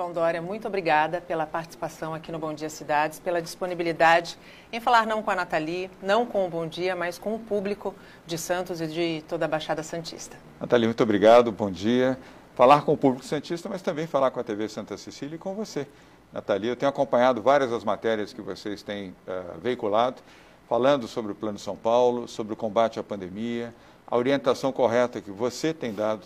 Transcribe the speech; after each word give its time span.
João 0.00 0.12
Dória, 0.14 0.40
muito 0.40 0.66
obrigada 0.66 1.20
pela 1.20 1.44
participação 1.44 2.14
aqui 2.14 2.32
no 2.32 2.38
Bom 2.38 2.54
Dia 2.54 2.70
Cidades, 2.70 3.20
pela 3.20 3.42
disponibilidade 3.42 4.38
em 4.72 4.80
falar 4.80 5.06
não 5.06 5.22
com 5.22 5.30
a 5.30 5.34
Nathalie, 5.36 5.90
não 6.02 6.24
com 6.24 6.46
o 6.46 6.48
Bom 6.48 6.66
Dia, 6.66 6.96
mas 6.96 7.18
com 7.18 7.34
o 7.34 7.38
público 7.38 7.94
de 8.26 8.38
Santos 8.38 8.80
e 8.80 8.86
de 8.86 9.22
toda 9.28 9.44
a 9.44 9.48
Baixada 9.48 9.82
Santista. 9.82 10.38
Nathalie, 10.58 10.86
muito 10.86 11.02
obrigado, 11.02 11.52
bom 11.52 11.70
dia. 11.70 12.18
Falar 12.54 12.80
com 12.80 12.94
o 12.94 12.96
público 12.96 13.22
santista, 13.22 13.68
mas 13.68 13.82
também 13.82 14.06
falar 14.06 14.30
com 14.30 14.40
a 14.40 14.42
TV 14.42 14.70
Santa 14.70 14.96
Cecília 14.96 15.34
e 15.34 15.38
com 15.38 15.54
você. 15.54 15.86
Nathalie, 16.32 16.70
eu 16.70 16.76
tenho 16.76 16.88
acompanhado 16.88 17.42
várias 17.42 17.70
das 17.70 17.84
matérias 17.84 18.32
que 18.32 18.40
vocês 18.40 18.82
têm 18.82 19.10
uh, 19.10 19.60
veiculado, 19.60 20.22
falando 20.66 21.06
sobre 21.06 21.32
o 21.32 21.34
Plano 21.34 21.58
São 21.58 21.76
Paulo, 21.76 22.26
sobre 22.26 22.54
o 22.54 22.56
combate 22.56 22.98
à 22.98 23.02
pandemia, 23.02 23.74
a 24.06 24.16
orientação 24.16 24.72
correta 24.72 25.20
que 25.20 25.30
você 25.30 25.74
tem 25.74 25.92
dado 25.92 26.22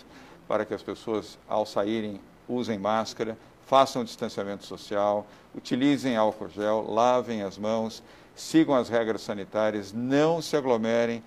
para 0.47 0.65
que 0.65 0.73
as 0.73 0.83
pessoas, 0.83 1.37
ao 1.49 1.67
saírem, 1.67 2.21
usem 2.49 2.79
máscara, 2.79 3.37
façam 3.67 4.05
distanciamento 4.05 4.65
social, 4.65 5.27
utilizem 5.55 6.17
álcool 6.17 6.49
gel, 6.49 6.87
lavem 6.89 7.43
as 7.43 7.57
mãos, 7.57 8.03
sigam 8.35 8.75
as 8.75 8.89
regras 8.89 9.23
sanitárias, 9.23 9.93
não 9.93 10.43
se 10.43 10.57
aglomerem 10.57 11.23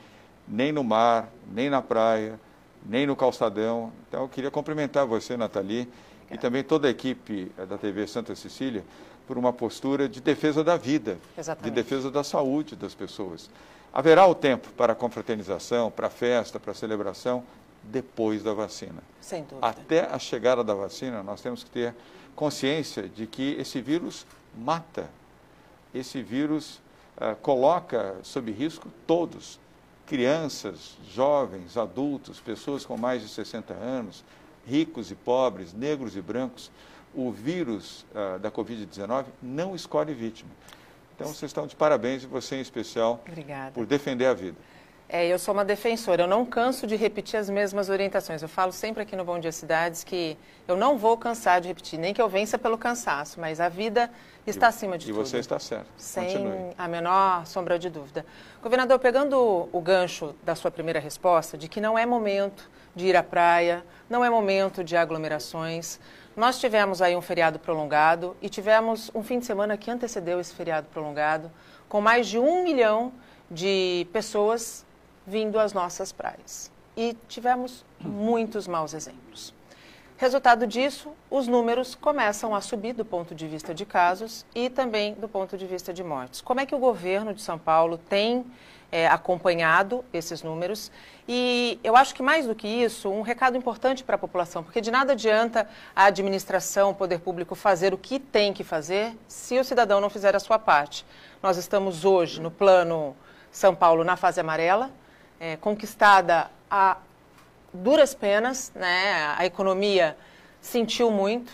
nem 0.48 0.72
no 0.72 0.84
mar, 0.84 1.30
nem 1.52 1.70
na 1.70 1.82
praia, 1.82 2.40
nem 2.86 3.06
no 3.06 3.16
calçadão. 3.16 3.92
Então, 4.08 4.24
eu 4.24 4.30
queria 4.30 4.52
cumprimentar 4.52 5.06
você, 5.06 5.36
Nathalie, 5.36 5.90
e 6.32 6.38
também 6.38 6.64
toda 6.64 6.88
a 6.88 6.92
equipe 6.92 7.52
eh, 7.58 7.66
da 7.66 7.78
TV 7.78 8.08
Santa 8.08 8.36
Cecília 8.36 8.84
por 9.28 9.38
uma 9.38 9.52
postura 9.52 10.08
de 10.08 10.22
defesa 10.22 10.64
da 10.64 10.78
vida, 10.78 11.18
Exatamente. 11.38 11.70
de 11.74 11.76
defesa 11.76 12.10
da 12.10 12.24
saúde 12.24 12.76
das 12.76 12.94
pessoas. 12.94 13.50
Haverá 13.94 14.26
o 14.26 14.36
tempo 14.36 14.70
para 14.72 14.94
a 14.94 14.96
confraternização, 14.96 15.92
para 15.92 16.08
a 16.08 16.10
festa, 16.10 16.60
para 16.60 16.72
a 16.72 16.76
celebração, 16.76 17.44
depois 17.84 18.44
da 18.44 18.54
vacina. 18.54 19.02
Sem 19.20 19.44
dúvida. 19.44 19.66
Até 19.66 20.06
a 20.06 20.20
chegada 20.20 20.64
da 20.64 20.74
vacina, 20.74 21.24
nós 21.24 21.42
temos 21.42 21.64
que 21.64 21.70
ter 21.70 21.94
consciência 22.38 23.10
de 23.10 23.26
que 23.26 23.58
esse 23.60 23.82
vírus 23.82 24.26
mata. 24.56 25.10
Esse 25.94 26.22
vírus 26.22 26.80
uh, 27.18 27.36
coloca 27.42 28.16
sob 28.22 28.52
risco 28.52 28.90
todos, 29.08 29.60
crianças, 30.06 30.96
jovens, 31.12 31.76
adultos, 31.76 32.40
pessoas 32.40 32.86
com 32.86 32.96
mais 32.96 33.24
de 33.24 33.28
60 33.28 33.74
anos, 33.74 34.24
ricos 34.68 35.10
e 35.10 35.16
pobres, 35.16 35.74
negros 35.74 36.16
e 36.16 36.22
brancos. 36.22 36.70
O 37.12 37.32
vírus 37.32 38.06
uh, 38.12 38.38
da 38.38 38.52
Covid-19 38.52 39.26
não 39.42 39.76
escolhe 39.76 40.14
vítima. 40.14 40.52
Então, 41.16 41.28
vocês 41.34 41.50
estão 41.50 41.66
de 41.66 41.76
parabéns 41.76 42.24
e 42.24 42.28
você 42.28 42.58
em 42.58 42.62
especial 42.62 43.20
Obrigada. 43.28 43.72
por 43.72 43.88
defender 43.88 44.28
a 44.28 44.36
vida. 44.36 44.58
É, 45.10 45.26
eu 45.26 45.40
sou 45.40 45.54
uma 45.54 45.64
defensora, 45.64 46.24
eu 46.24 46.28
não 46.28 46.46
canso 46.46 46.86
de 46.86 46.98
repetir 46.98 47.40
as 47.40 47.50
mesmas 47.50 47.88
orientações. 47.88 48.42
Eu 48.42 48.50
falo 48.50 48.74
sempre 48.74 49.04
aqui 49.04 49.16
no 49.16 49.24
Bom 49.24 49.40
Dia 49.40 49.54
Cidades 49.54 50.04
que 50.04 50.38
eu 50.68 50.76
não 50.76 50.98
vou 50.98 51.16
cansar 51.16 51.62
de 51.62 51.70
repetir, 51.70 51.98
nem 51.98 52.14
que 52.14 52.22
eu 52.22 52.28
vença 52.28 52.58
pelo 52.58 52.78
cansaço, 52.78 53.40
mas 53.40 53.62
a 53.62 53.70
vida 53.70 54.12
está 54.46 54.66
e, 54.66 54.70
acima 54.70 54.98
de 54.98 55.06
e 55.06 55.14
tudo. 55.14 55.22
E 55.22 55.26
você 55.26 55.38
está 55.38 55.58
certo. 55.60 55.88
Sem 55.96 56.26
Continue. 56.26 56.74
a 56.78 56.88
menor 56.90 57.46
sombra 57.46 57.80
de 57.80 57.90
dúvida. 57.90 58.26
Governador, 58.62 59.00
pegando 59.00 59.70
o 59.72 59.80
gancho 59.80 60.36
da 60.44 60.56
sua 60.56 60.70
primeira 60.70 61.00
resposta, 61.00 61.58
de 61.58 61.70
que 61.70 61.80
não 61.80 61.98
é 61.98 62.06
momento 62.06 62.70
de 62.94 63.06
ir 63.06 63.16
à 63.16 63.24
praia, 63.24 63.86
não 64.10 64.26
é 64.26 64.30
momento 64.30 64.84
de 64.84 64.98
aglomerações. 64.98 66.02
Nós 66.36 66.60
tivemos 66.60 67.02
aí 67.02 67.16
um 67.16 67.22
feriado 67.22 67.60
prolongado 67.60 68.36
e 68.42 68.50
tivemos 68.50 69.10
um 69.16 69.24
fim 69.24 69.40
de 69.40 69.46
semana 69.46 69.78
que 69.78 69.90
antecedeu 69.90 70.38
esse 70.42 70.54
feriado 70.54 70.88
prolongado, 70.92 71.50
com 71.88 72.02
mais 72.02 72.28
de 72.28 72.38
um 72.38 72.62
milhão 72.62 73.14
de 73.50 74.06
pessoas 74.12 74.86
vindo 75.28 75.60
às 75.60 75.74
nossas 75.74 76.14
praias. 76.14 76.72
E 76.96 77.16
tivemos 77.28 77.84
muitos 78.00 78.66
maus 78.66 78.94
exemplos. 78.94 79.54
Resultado 80.20 80.66
disso, 80.66 81.12
os 81.30 81.48
números 81.48 81.94
começam 81.94 82.56
a 82.56 82.62
subir 82.62 82.94
do 82.94 83.06
ponto 83.06 83.36
de 83.36 83.48
vista 83.48 83.72
de 83.72 83.86
casos 83.86 84.48
e 84.56 84.68
também 84.68 85.14
do 85.14 85.28
ponto 85.28 85.56
de 85.56 85.68
vista 85.68 85.94
de 85.94 86.04
mortes. 86.04 86.42
Como 86.42 86.60
é 86.60 86.66
que 86.66 86.74
o 86.74 86.80
governo 86.80 87.36
de 87.36 87.42
São 87.44 87.60
Paulo 87.60 88.00
tem 88.00 88.44
é, 88.92 89.06
acompanhado 89.08 90.04
esses 90.12 90.42
números? 90.42 90.92
E 91.28 91.80
eu 91.84 91.96
acho 91.96 92.16
que 92.16 92.24
mais 92.24 92.48
do 92.48 92.56
que 92.56 92.68
isso, 92.68 93.10
um 93.12 93.22
recado 93.22 93.58
importante 93.58 94.04
para 94.04 94.16
a 94.16 94.18
população, 94.18 94.64
porque 94.64 94.82
de 94.82 94.90
nada 94.90 95.12
adianta 95.12 95.70
a 95.96 96.06
administração, 96.06 96.90
o 96.90 96.96
poder 96.96 97.20
público 97.20 97.54
fazer 97.54 97.94
o 97.94 97.98
que 97.98 98.18
tem 98.18 98.52
que 98.54 98.64
fazer 98.64 99.16
se 99.28 99.60
o 99.60 99.64
cidadão 99.64 100.02
não 100.02 100.10
fizer 100.10 100.36
a 100.36 100.40
sua 100.40 100.58
parte. 100.58 101.06
Nós 101.44 101.58
estamos 101.58 102.06
hoje 102.06 102.42
no 102.42 102.50
plano 102.50 103.16
São 103.52 103.76
Paulo 103.76 104.04
na 104.04 104.16
fase 104.16 104.40
amarela, 104.40 104.90
é, 105.40 105.56
conquistada 105.58 106.50
a 106.70 106.98
duras 107.74 108.14
penas, 108.14 108.72
né? 108.76 109.36
a 109.38 109.46
economia 109.46 110.18
sentiu 110.62 111.12
muito. 111.12 111.52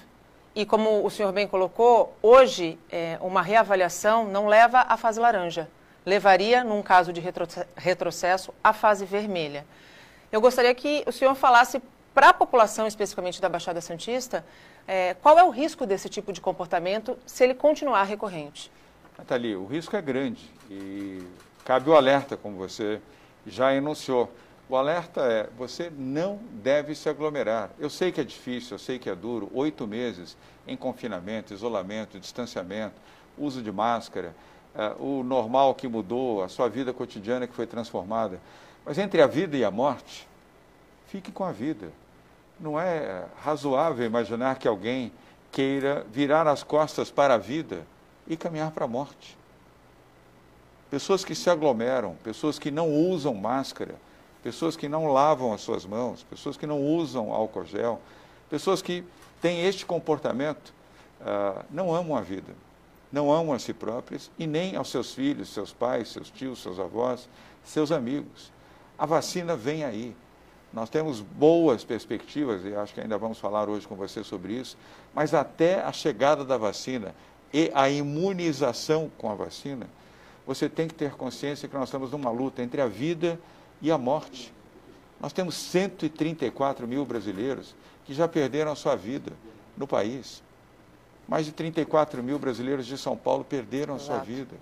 E 0.55 0.65
como 0.65 1.03
o 1.03 1.09
senhor 1.09 1.31
bem 1.31 1.47
colocou, 1.47 2.15
hoje 2.21 2.77
é, 2.91 3.17
uma 3.21 3.41
reavaliação 3.41 4.25
não 4.25 4.47
leva 4.47 4.81
à 4.81 4.95
fase 4.95 5.19
laranja, 5.19 5.67
levaria, 6.05 6.63
num 6.63 6.83
caso 6.83 7.11
de 7.11 7.21
retrocesso, 7.75 8.53
à 8.63 8.71
fase 8.71 9.03
vermelha. 9.03 9.65
Eu 10.31 10.39
gostaria 10.39 10.73
que 10.75 11.03
o 11.07 11.11
senhor 11.11 11.33
falasse 11.33 11.81
para 12.13 12.29
a 12.29 12.33
população, 12.33 12.85
especificamente 12.85 13.41
da 13.41 13.49
Baixada 13.49 13.81
Santista, 13.81 14.45
é, 14.87 15.15
qual 15.15 15.39
é 15.39 15.43
o 15.43 15.49
risco 15.49 15.85
desse 15.85 16.07
tipo 16.07 16.31
de 16.31 16.39
comportamento 16.39 17.17
se 17.25 17.43
ele 17.43 17.55
continuar 17.55 18.03
recorrente? 18.03 18.71
Nathalie, 19.17 19.55
o 19.55 19.65
risco 19.65 19.95
é 19.95 20.01
grande 20.01 20.51
e 20.69 21.23
cabe 21.65 21.89
o 21.89 21.95
alerta, 21.95 22.37
como 22.37 22.57
você 22.57 23.01
já 23.45 23.73
enunciou. 23.73 24.31
O 24.69 24.75
alerta 24.75 25.21
é: 25.21 25.49
você 25.57 25.91
não 25.95 26.39
deve 26.63 26.95
se 26.95 27.09
aglomerar. 27.09 27.71
Eu 27.77 27.89
sei 27.89 28.11
que 28.11 28.21
é 28.21 28.23
difícil, 28.23 28.75
eu 28.75 28.79
sei 28.79 28.97
que 28.97 29.09
é 29.09 29.15
duro, 29.15 29.49
oito 29.53 29.85
meses 29.85 30.37
em 30.67 30.77
confinamento, 30.77 31.53
isolamento, 31.53 32.19
distanciamento, 32.19 32.95
uso 33.37 33.61
de 33.61 33.71
máscara, 33.71 34.35
uh, 34.73 35.03
o 35.03 35.23
normal 35.23 35.75
que 35.75 35.87
mudou, 35.87 36.43
a 36.43 36.47
sua 36.47 36.69
vida 36.69 36.93
cotidiana 36.93 37.45
que 37.47 37.53
foi 37.53 37.67
transformada. 37.67 38.39
Mas 38.85 38.97
entre 38.97 39.21
a 39.21 39.27
vida 39.27 39.55
e 39.57 39.63
a 39.63 39.71
morte, 39.71 40.27
fique 41.07 41.31
com 41.31 41.43
a 41.43 41.51
vida. 41.51 41.91
Não 42.59 42.79
é 42.79 43.25
razoável 43.43 44.05
imaginar 44.05 44.57
que 44.57 44.67
alguém 44.67 45.11
queira 45.51 46.05
virar 46.11 46.47
as 46.47 46.63
costas 46.63 47.11
para 47.11 47.35
a 47.35 47.37
vida 47.37 47.85
e 48.27 48.35
caminhar 48.35 48.71
para 48.71 48.85
a 48.85 48.87
morte. 48.87 49.37
Pessoas 50.93 51.25
que 51.25 51.33
se 51.33 51.49
aglomeram, 51.49 52.15
pessoas 52.23 52.59
que 52.59 52.69
não 52.69 52.87
usam 52.93 53.33
máscara, 53.33 53.95
pessoas 54.43 54.77
que 54.77 54.87
não 54.87 55.07
lavam 55.07 55.51
as 55.51 55.61
suas 55.61 55.87
mãos, 55.87 56.21
pessoas 56.21 56.55
que 56.55 56.67
não 56.67 56.85
usam 56.85 57.33
álcool 57.33 57.65
gel, 57.65 57.99
pessoas 58.47 58.79
que 58.79 59.03
têm 59.41 59.65
este 59.65 59.87
comportamento, 59.87 60.71
uh, 61.19 61.65
não 61.71 61.95
amam 61.95 62.15
a 62.15 62.21
vida, 62.21 62.53
não 63.11 63.33
amam 63.33 63.55
a 63.55 63.57
si 63.57 63.73
próprias 63.73 64.29
e 64.37 64.45
nem 64.45 64.75
aos 64.75 64.91
seus 64.91 65.15
filhos, 65.15 65.51
seus 65.51 65.73
pais, 65.73 66.09
seus 66.09 66.29
tios, 66.29 66.61
seus 66.61 66.79
avós, 66.79 67.27
seus 67.63 67.91
amigos. 67.91 68.51
A 68.95 69.07
vacina 69.07 69.55
vem 69.55 69.83
aí. 69.83 70.15
Nós 70.71 70.91
temos 70.91 71.21
boas 71.21 71.83
perspectivas, 71.83 72.63
e 72.65 72.75
acho 72.75 72.93
que 72.93 73.01
ainda 73.01 73.17
vamos 73.17 73.39
falar 73.39 73.67
hoje 73.67 73.87
com 73.87 73.95
você 73.95 74.23
sobre 74.23 74.53
isso, 74.53 74.77
mas 75.11 75.33
até 75.33 75.81
a 75.81 75.91
chegada 75.91 76.45
da 76.45 76.55
vacina 76.55 77.15
e 77.51 77.71
a 77.73 77.89
imunização 77.89 79.09
com 79.17 79.31
a 79.31 79.33
vacina, 79.33 79.87
você 80.45 80.67
tem 80.67 80.87
que 80.87 80.93
ter 80.93 81.11
consciência 81.11 81.67
que 81.67 81.75
nós 81.75 81.85
estamos 81.85 82.11
numa 82.11 82.29
luta 82.29 82.61
entre 82.61 82.81
a 82.81 82.87
vida 82.87 83.39
e 83.81 83.91
a 83.91 83.97
morte. 83.97 84.53
Nós 85.19 85.31
temos 85.31 85.55
134 85.55 86.87
mil 86.87 87.05
brasileiros 87.05 87.75
que 88.05 88.13
já 88.13 88.27
perderam 88.27 88.71
a 88.71 88.75
sua 88.75 88.95
vida 88.95 89.31
no 89.77 89.87
país. 89.87 90.43
Mais 91.27 91.45
de 91.45 91.53
34 91.53 92.21
mil 92.21 92.37
brasileiros 92.37 92.85
de 92.85 92.97
São 92.97 93.15
Paulo 93.15 93.45
perderam 93.45 93.95
a 93.95 93.99
sua 93.99 94.17
vida. 94.19 94.55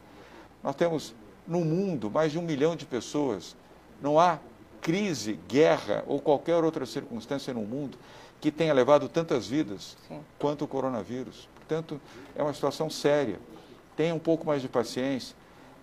Nós 0.64 0.76
temos 0.76 1.16
no 1.48 1.62
mundo 1.62 2.12
mais 2.12 2.32
de 2.32 2.38
um 2.38 2.44
milhão 2.44 2.76
de 2.76 2.86
pessoas. 2.86 3.56
Não 4.00 4.20
há 4.20 4.40
crise, 4.80 5.40
guerra 5.48 6.04
ou 6.08 6.20
qualquer 6.20 6.64
outra 6.64 6.86
circunstância 6.86 7.54
no 7.54 7.62
mundo 7.62 7.98
que 8.40 8.52
tenha 8.52 8.74
levado 8.74 9.10
tantas 9.10 9.48
vidas 9.48 9.98
Sim. 10.08 10.20
quanto 10.38 10.66
o 10.66 10.68
coronavírus. 10.68 11.48
Portanto, 11.56 12.00
é 12.36 12.42
uma 12.42 12.54
situação 12.54 12.90
séria. 12.90 13.40
Tenha 13.96 14.14
um 14.14 14.20
pouco 14.20 14.46
mais 14.46 14.62
de 14.62 14.68
paciência 14.68 15.36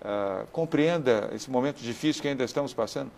uh, 0.03 0.47
compreenda 0.53 1.31
esse 1.33 1.51
momento 1.51 1.79
difícil 1.81 2.23
que 2.23 2.29
ainda 2.29 2.45
estamos 2.45 2.73
passando, 2.73 3.11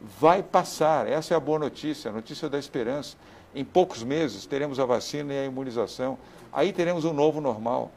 vai 0.00 0.42
passar. 0.42 1.06
Essa 1.06 1.34
é 1.34 1.36
a 1.36 1.40
boa 1.40 1.58
notícia, 1.58 2.10
a 2.10 2.14
notícia 2.14 2.48
da 2.48 2.58
esperança. 2.58 3.16
Em 3.54 3.64
poucos 3.64 4.02
meses 4.02 4.46
teremos 4.46 4.78
a 4.78 4.84
vacina 4.84 5.32
e 5.32 5.38
a 5.38 5.44
imunização. 5.44 6.18
Aí 6.52 6.72
teremos 6.72 7.04
um 7.04 7.12
novo 7.12 7.40
normal. 7.40 7.90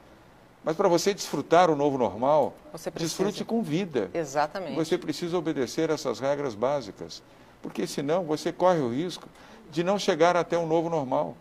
Mas 0.64 0.76
para 0.76 0.90
você 0.90 1.14
desfrutar 1.14 1.70
o 1.70 1.76
novo 1.76 1.98
normal, 1.98 2.54
desfrute 2.96 3.46
com 3.46 3.62
vida. 3.62 4.10
Exatamente. 4.14 4.76
Você 4.76 4.98
precisa 4.98 5.38
obedecer 5.38 5.90
essas 5.90 6.20
regras 6.20 6.54
básicas. 6.54 7.24
Porque 7.62 7.88
senão 7.88 8.24
você 8.24 8.52
corre 8.52 8.80
o 8.80 8.90
risco 8.90 9.28
de 9.72 9.84
não 9.84 9.98
chegar 9.98 10.36
até 10.36 10.58
o 10.58 10.66
novo 10.66 10.90
normal. 10.90 11.36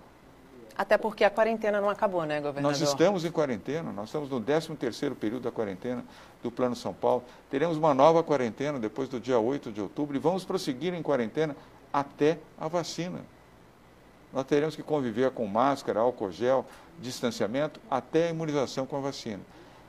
Até 0.78 0.96
porque 0.96 1.24
a 1.24 1.30
quarentena 1.30 1.80
não 1.80 1.90
acabou, 1.90 2.24
né, 2.24 2.40
governador? 2.40 2.70
Nós 2.70 2.80
estamos 2.80 3.24
em 3.24 3.32
quarentena, 3.32 3.90
nós 3.90 4.10
estamos 4.10 4.30
no 4.30 4.40
13º 4.40 5.16
período 5.16 5.42
da 5.42 5.50
quarentena 5.50 6.04
do 6.40 6.52
Plano 6.52 6.76
São 6.76 6.94
Paulo. 6.94 7.24
Teremos 7.50 7.76
uma 7.76 7.92
nova 7.92 8.22
quarentena 8.22 8.78
depois 8.78 9.08
do 9.08 9.18
dia 9.18 9.40
8 9.40 9.72
de 9.72 9.80
outubro 9.80 10.14
e 10.16 10.20
vamos 10.20 10.44
prosseguir 10.44 10.94
em 10.94 11.02
quarentena 11.02 11.56
até 11.92 12.38
a 12.56 12.68
vacina. 12.68 13.18
nós 14.32 14.44
teremos 14.44 14.76
que 14.76 14.82
conviver 14.82 15.32
com 15.32 15.46
máscara, 15.48 15.98
álcool 15.98 16.30
gel, 16.30 16.64
distanciamento, 17.00 17.80
até 17.90 18.28
a 18.28 18.30
imunização 18.30 18.86
com 18.86 18.96
a 18.96 19.00
vacina. 19.00 19.40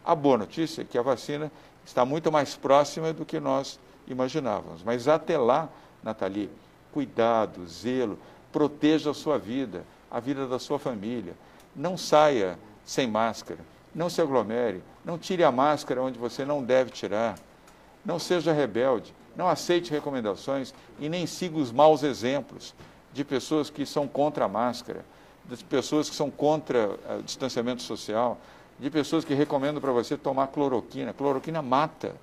A 0.03 0.15
boa 0.15 0.39
notícia 0.39 0.81
é 0.81 0.85
que 0.85 0.97
a 0.97 1.03
vacina 1.03 1.51
está 1.85 2.03
muito 2.03 2.31
mais 2.31 2.55
próxima 2.55 3.13
do 3.13 3.25
que 3.25 3.39
nós 3.39 3.79
imaginávamos. 4.07 4.81
Mas 4.83 5.07
até 5.07 5.37
lá, 5.37 5.69
Nathalie, 6.01 6.49
cuidado, 6.91 7.67
zelo, 7.67 8.17
proteja 8.51 9.11
a 9.11 9.13
sua 9.13 9.37
vida, 9.37 9.83
a 10.09 10.19
vida 10.19 10.47
da 10.47 10.59
sua 10.59 10.79
família. 10.79 11.33
Não 11.75 11.97
saia 11.97 12.57
sem 12.83 13.07
máscara, 13.07 13.59
não 13.93 14.09
se 14.09 14.21
aglomere, 14.21 14.81
não 15.05 15.17
tire 15.17 15.43
a 15.43 15.51
máscara 15.51 16.01
onde 16.01 16.17
você 16.17 16.43
não 16.45 16.63
deve 16.63 16.91
tirar. 16.91 17.37
Não 18.05 18.17
seja 18.17 18.53
rebelde, 18.53 19.13
não 19.35 19.47
aceite 19.47 19.91
recomendações 19.91 20.73
e 20.99 21.09
nem 21.09 21.27
siga 21.27 21.57
os 21.57 21.71
maus 21.71 22.01
exemplos 22.01 22.73
de 23.13 23.23
pessoas 23.23 23.69
que 23.69 23.85
são 23.85 24.07
contra 24.07 24.45
a 24.45 24.47
máscara, 24.47 25.03
de 25.45 25.63
pessoas 25.63 26.09
que 26.09 26.15
são 26.15 26.31
contra 26.31 26.97
o 27.19 27.23
distanciamento 27.23 27.81
social, 27.81 28.37
de 28.79 28.89
pessoas 28.89 29.25
que 29.25 29.33
recomendam 29.33 29.81
para 29.81 29.91
você 29.91 30.15
tomar 30.15 30.47
cloroquina. 30.47 31.13
Cloroquina 31.13 31.61
mata. 31.61 32.15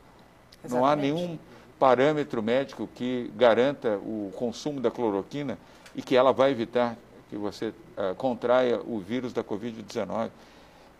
Exatamente. 0.65 0.75
Não 0.75 0.87
há 0.87 0.97
nenhum 0.97 1.39
parâmetro 1.79 2.43
médico 2.43 2.89
que 2.95 3.31
garanta 3.37 3.99
o 3.99 4.33
consumo 4.37 4.81
da 4.81 4.91
cloroquina 4.91 5.59
e 5.95 6.03
que 6.03 6.17
ela 6.17 6.33
vai 6.33 6.51
evitar 6.51 6.97
que 7.37 7.43
você 7.43 7.69
uh, 7.69 8.15
contraia 8.17 8.81
o 8.81 8.99
vírus 8.99 9.33
da 9.33 9.45
Covid-19. 9.45 10.31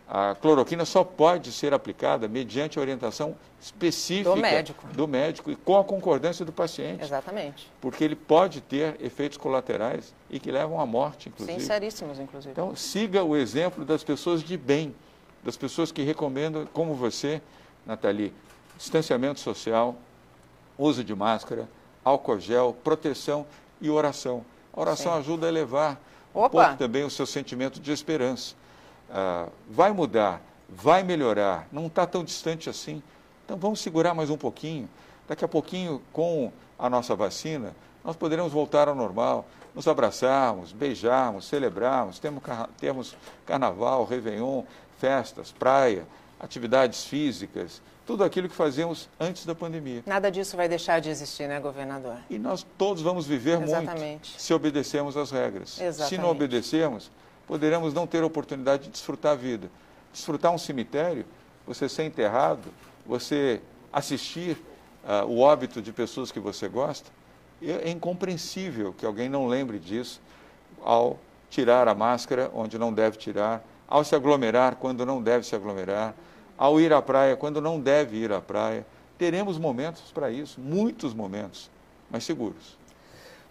A 0.09 0.35
cloroquina 0.35 0.85
só 0.85 1.03
pode 1.03 1.51
ser 1.51 1.73
aplicada 1.73 2.29
mediante 2.29 2.79
orientação 2.79 3.35
específica 3.59 4.29
do 4.29 4.37
médico. 4.37 4.87
do 4.93 5.07
médico 5.07 5.51
e 5.51 5.55
com 5.55 5.77
a 5.77 5.83
concordância 5.83 6.45
do 6.45 6.53
paciente. 6.53 7.03
Exatamente. 7.03 7.69
Porque 7.81 8.05
ele 8.05 8.15
pode 8.15 8.61
ter 8.61 8.95
efeitos 9.01 9.37
colaterais 9.37 10.13
e 10.29 10.39
que 10.39 10.49
levam 10.49 10.79
à 10.79 10.85
morte, 10.85 11.27
inclusive. 11.27 11.59
Sim, 11.59 11.65
seríssimos, 11.65 12.19
inclusive. 12.19 12.51
Então, 12.51 12.73
siga 12.73 13.21
o 13.21 13.35
exemplo 13.35 13.83
das 13.83 14.01
pessoas 14.01 14.41
de 14.41 14.55
bem, 14.55 14.95
das 15.43 15.57
pessoas 15.57 15.91
que 15.91 16.03
recomendam, 16.03 16.65
como 16.67 16.93
você, 16.93 17.41
Nathalie, 17.85 18.31
distanciamento 18.77 19.41
social, 19.41 19.93
uso 20.77 21.03
de 21.03 21.13
máscara, 21.13 21.67
álcool 22.05 22.39
gel, 22.39 22.77
proteção 22.81 23.45
e 23.81 23.89
oração. 23.89 24.45
A 24.73 24.79
oração 24.79 25.13
Sim. 25.13 25.19
ajuda 25.19 25.47
a 25.47 25.49
elevar 25.49 25.99
Opa. 26.37 26.45
um 26.45 26.49
pouco 26.49 26.77
também 26.77 27.03
o 27.03 27.09
seu 27.09 27.25
sentimento 27.25 27.79
de 27.79 27.91
esperança. 27.91 28.55
Ah, 29.09 29.47
vai 29.69 29.91
mudar, 29.91 30.41
vai 30.69 31.01
melhorar, 31.01 31.67
não 31.71 31.87
está 31.87 32.05
tão 32.05 32.23
distante 32.23 32.69
assim. 32.69 33.01
Então 33.43 33.57
vamos 33.57 33.79
segurar 33.79 34.13
mais 34.13 34.29
um 34.29 34.37
pouquinho. 34.37 34.87
Daqui 35.27 35.43
a 35.43 35.47
pouquinho, 35.47 36.01
com 36.13 36.51
a 36.77 36.89
nossa 36.89 37.15
vacina, 37.15 37.75
nós 38.03 38.15
poderemos 38.15 38.53
voltar 38.53 38.87
ao 38.87 38.95
normal, 38.95 39.45
nos 39.73 39.87
abraçarmos, 39.87 40.71
beijarmos, 40.71 41.45
celebrarmos, 41.45 42.19
temos, 42.19 42.43
temos 42.77 43.17
carnaval, 43.45 44.05
réveillon, 44.05 44.63
festas, 44.99 45.51
praia, 45.51 46.05
atividades 46.39 47.03
físicas, 47.05 47.81
tudo 48.07 48.23
aquilo 48.23 48.47
que 48.47 48.55
fazemos 48.55 49.09
antes 49.19 49.45
da 49.45 49.53
pandemia. 49.53 50.01
Nada 50.05 50.31
disso 50.31 50.55
vai 50.55 50.69
deixar 50.69 51.01
de 51.01 51.09
existir, 51.09 51.45
né, 51.45 51.59
governador? 51.59 52.15
E 52.29 52.39
nós 52.39 52.65
todos 52.77 53.03
vamos 53.03 53.27
viver 53.27 53.61
Exatamente. 53.61 54.31
muito 54.31 54.41
se 54.41 54.53
obedecermos 54.53 55.17
às 55.17 55.29
regras. 55.29 55.79
Exatamente. 55.79 56.15
Se 56.15 56.17
não 56.17 56.31
obedecermos, 56.31 57.11
poderemos 57.45 57.93
não 57.93 58.07
ter 58.07 58.23
a 58.23 58.25
oportunidade 58.25 58.83
de 58.83 58.89
desfrutar 58.91 59.33
a 59.33 59.35
vida. 59.35 59.69
Desfrutar 60.13 60.53
um 60.53 60.57
cemitério, 60.57 61.25
você 61.67 61.89
ser 61.89 62.05
enterrado, 62.05 62.69
você 63.05 63.61
assistir 63.91 64.57
uh, 65.03 65.25
o 65.25 65.41
óbito 65.41 65.81
de 65.81 65.91
pessoas 65.91 66.31
que 66.31 66.39
você 66.39 66.69
gosta, 66.69 67.11
é 67.61 67.89
incompreensível 67.89 68.93
que 68.97 69.05
alguém 69.05 69.27
não 69.27 69.47
lembre 69.47 69.79
disso 69.79 70.21
ao 70.81 71.19
tirar 71.49 71.89
a 71.89 71.95
máscara 71.95 72.49
onde 72.53 72.77
não 72.77 72.93
deve 72.93 73.17
tirar, 73.17 73.61
ao 73.85 74.03
se 74.05 74.15
aglomerar 74.15 74.75
quando 74.75 75.05
não 75.05 75.21
deve 75.21 75.45
se 75.45 75.55
aglomerar, 75.55 76.15
ao 76.57 76.79
ir 76.79 76.91
à 76.91 77.01
praia 77.01 77.35
quando 77.35 77.61
não 77.61 77.79
deve 77.79 78.17
ir 78.17 78.31
à 78.31 78.41
praia. 78.41 78.85
Teremos 79.17 79.57
momentos 79.57 80.11
para 80.11 80.31
isso, 80.31 80.59
muitos 80.59 81.13
momentos, 81.13 81.69
mas 82.09 82.23
seguros. 82.23 82.77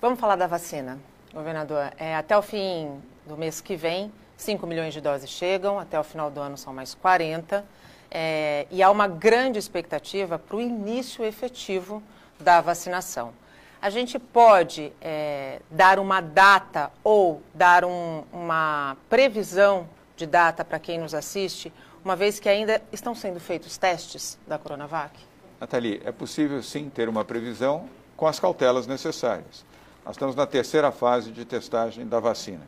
Vamos 0.00 0.20
falar 0.20 0.36
da 0.36 0.46
vacina, 0.46 0.98
governador. 1.32 1.92
É, 1.98 2.14
até 2.14 2.36
o 2.36 2.42
fim 2.42 3.00
do 3.26 3.36
mês 3.36 3.60
que 3.60 3.76
vem, 3.76 4.12
5 4.36 4.66
milhões 4.66 4.92
de 4.92 5.00
doses 5.00 5.30
chegam, 5.30 5.78
até 5.78 5.98
o 5.98 6.04
final 6.04 6.30
do 6.30 6.40
ano 6.40 6.56
são 6.56 6.72
mais 6.72 6.94
40. 6.94 7.64
É, 8.10 8.66
e 8.70 8.82
há 8.82 8.90
uma 8.90 9.08
grande 9.08 9.58
expectativa 9.58 10.38
para 10.38 10.56
o 10.56 10.60
início 10.60 11.24
efetivo 11.24 12.02
da 12.38 12.60
vacinação. 12.60 13.32
A 13.80 13.90
gente 13.90 14.18
pode 14.18 14.92
é, 15.00 15.60
dar 15.70 15.98
uma 15.98 16.20
data 16.20 16.90
ou 17.02 17.42
dar 17.54 17.84
um, 17.84 18.24
uma 18.32 18.96
previsão 19.08 19.88
de 20.16 20.26
data 20.26 20.64
para 20.64 20.78
quem 20.78 20.98
nos 20.98 21.14
assiste 21.14 21.72
uma 22.06 22.14
vez 22.14 22.38
que 22.38 22.48
ainda 22.48 22.80
estão 22.92 23.16
sendo 23.16 23.40
feitos 23.40 23.76
testes 23.76 24.38
da 24.46 24.56
Coronavac? 24.56 25.18
Nathalie, 25.60 26.00
é 26.04 26.12
possível 26.12 26.62
sim 26.62 26.88
ter 26.88 27.08
uma 27.08 27.24
previsão 27.24 27.90
com 28.16 28.28
as 28.28 28.38
cautelas 28.38 28.86
necessárias. 28.86 29.64
Nós 30.04 30.14
estamos 30.14 30.36
na 30.36 30.46
terceira 30.46 30.92
fase 30.92 31.32
de 31.32 31.44
testagem 31.44 32.06
da 32.06 32.20
vacina. 32.20 32.62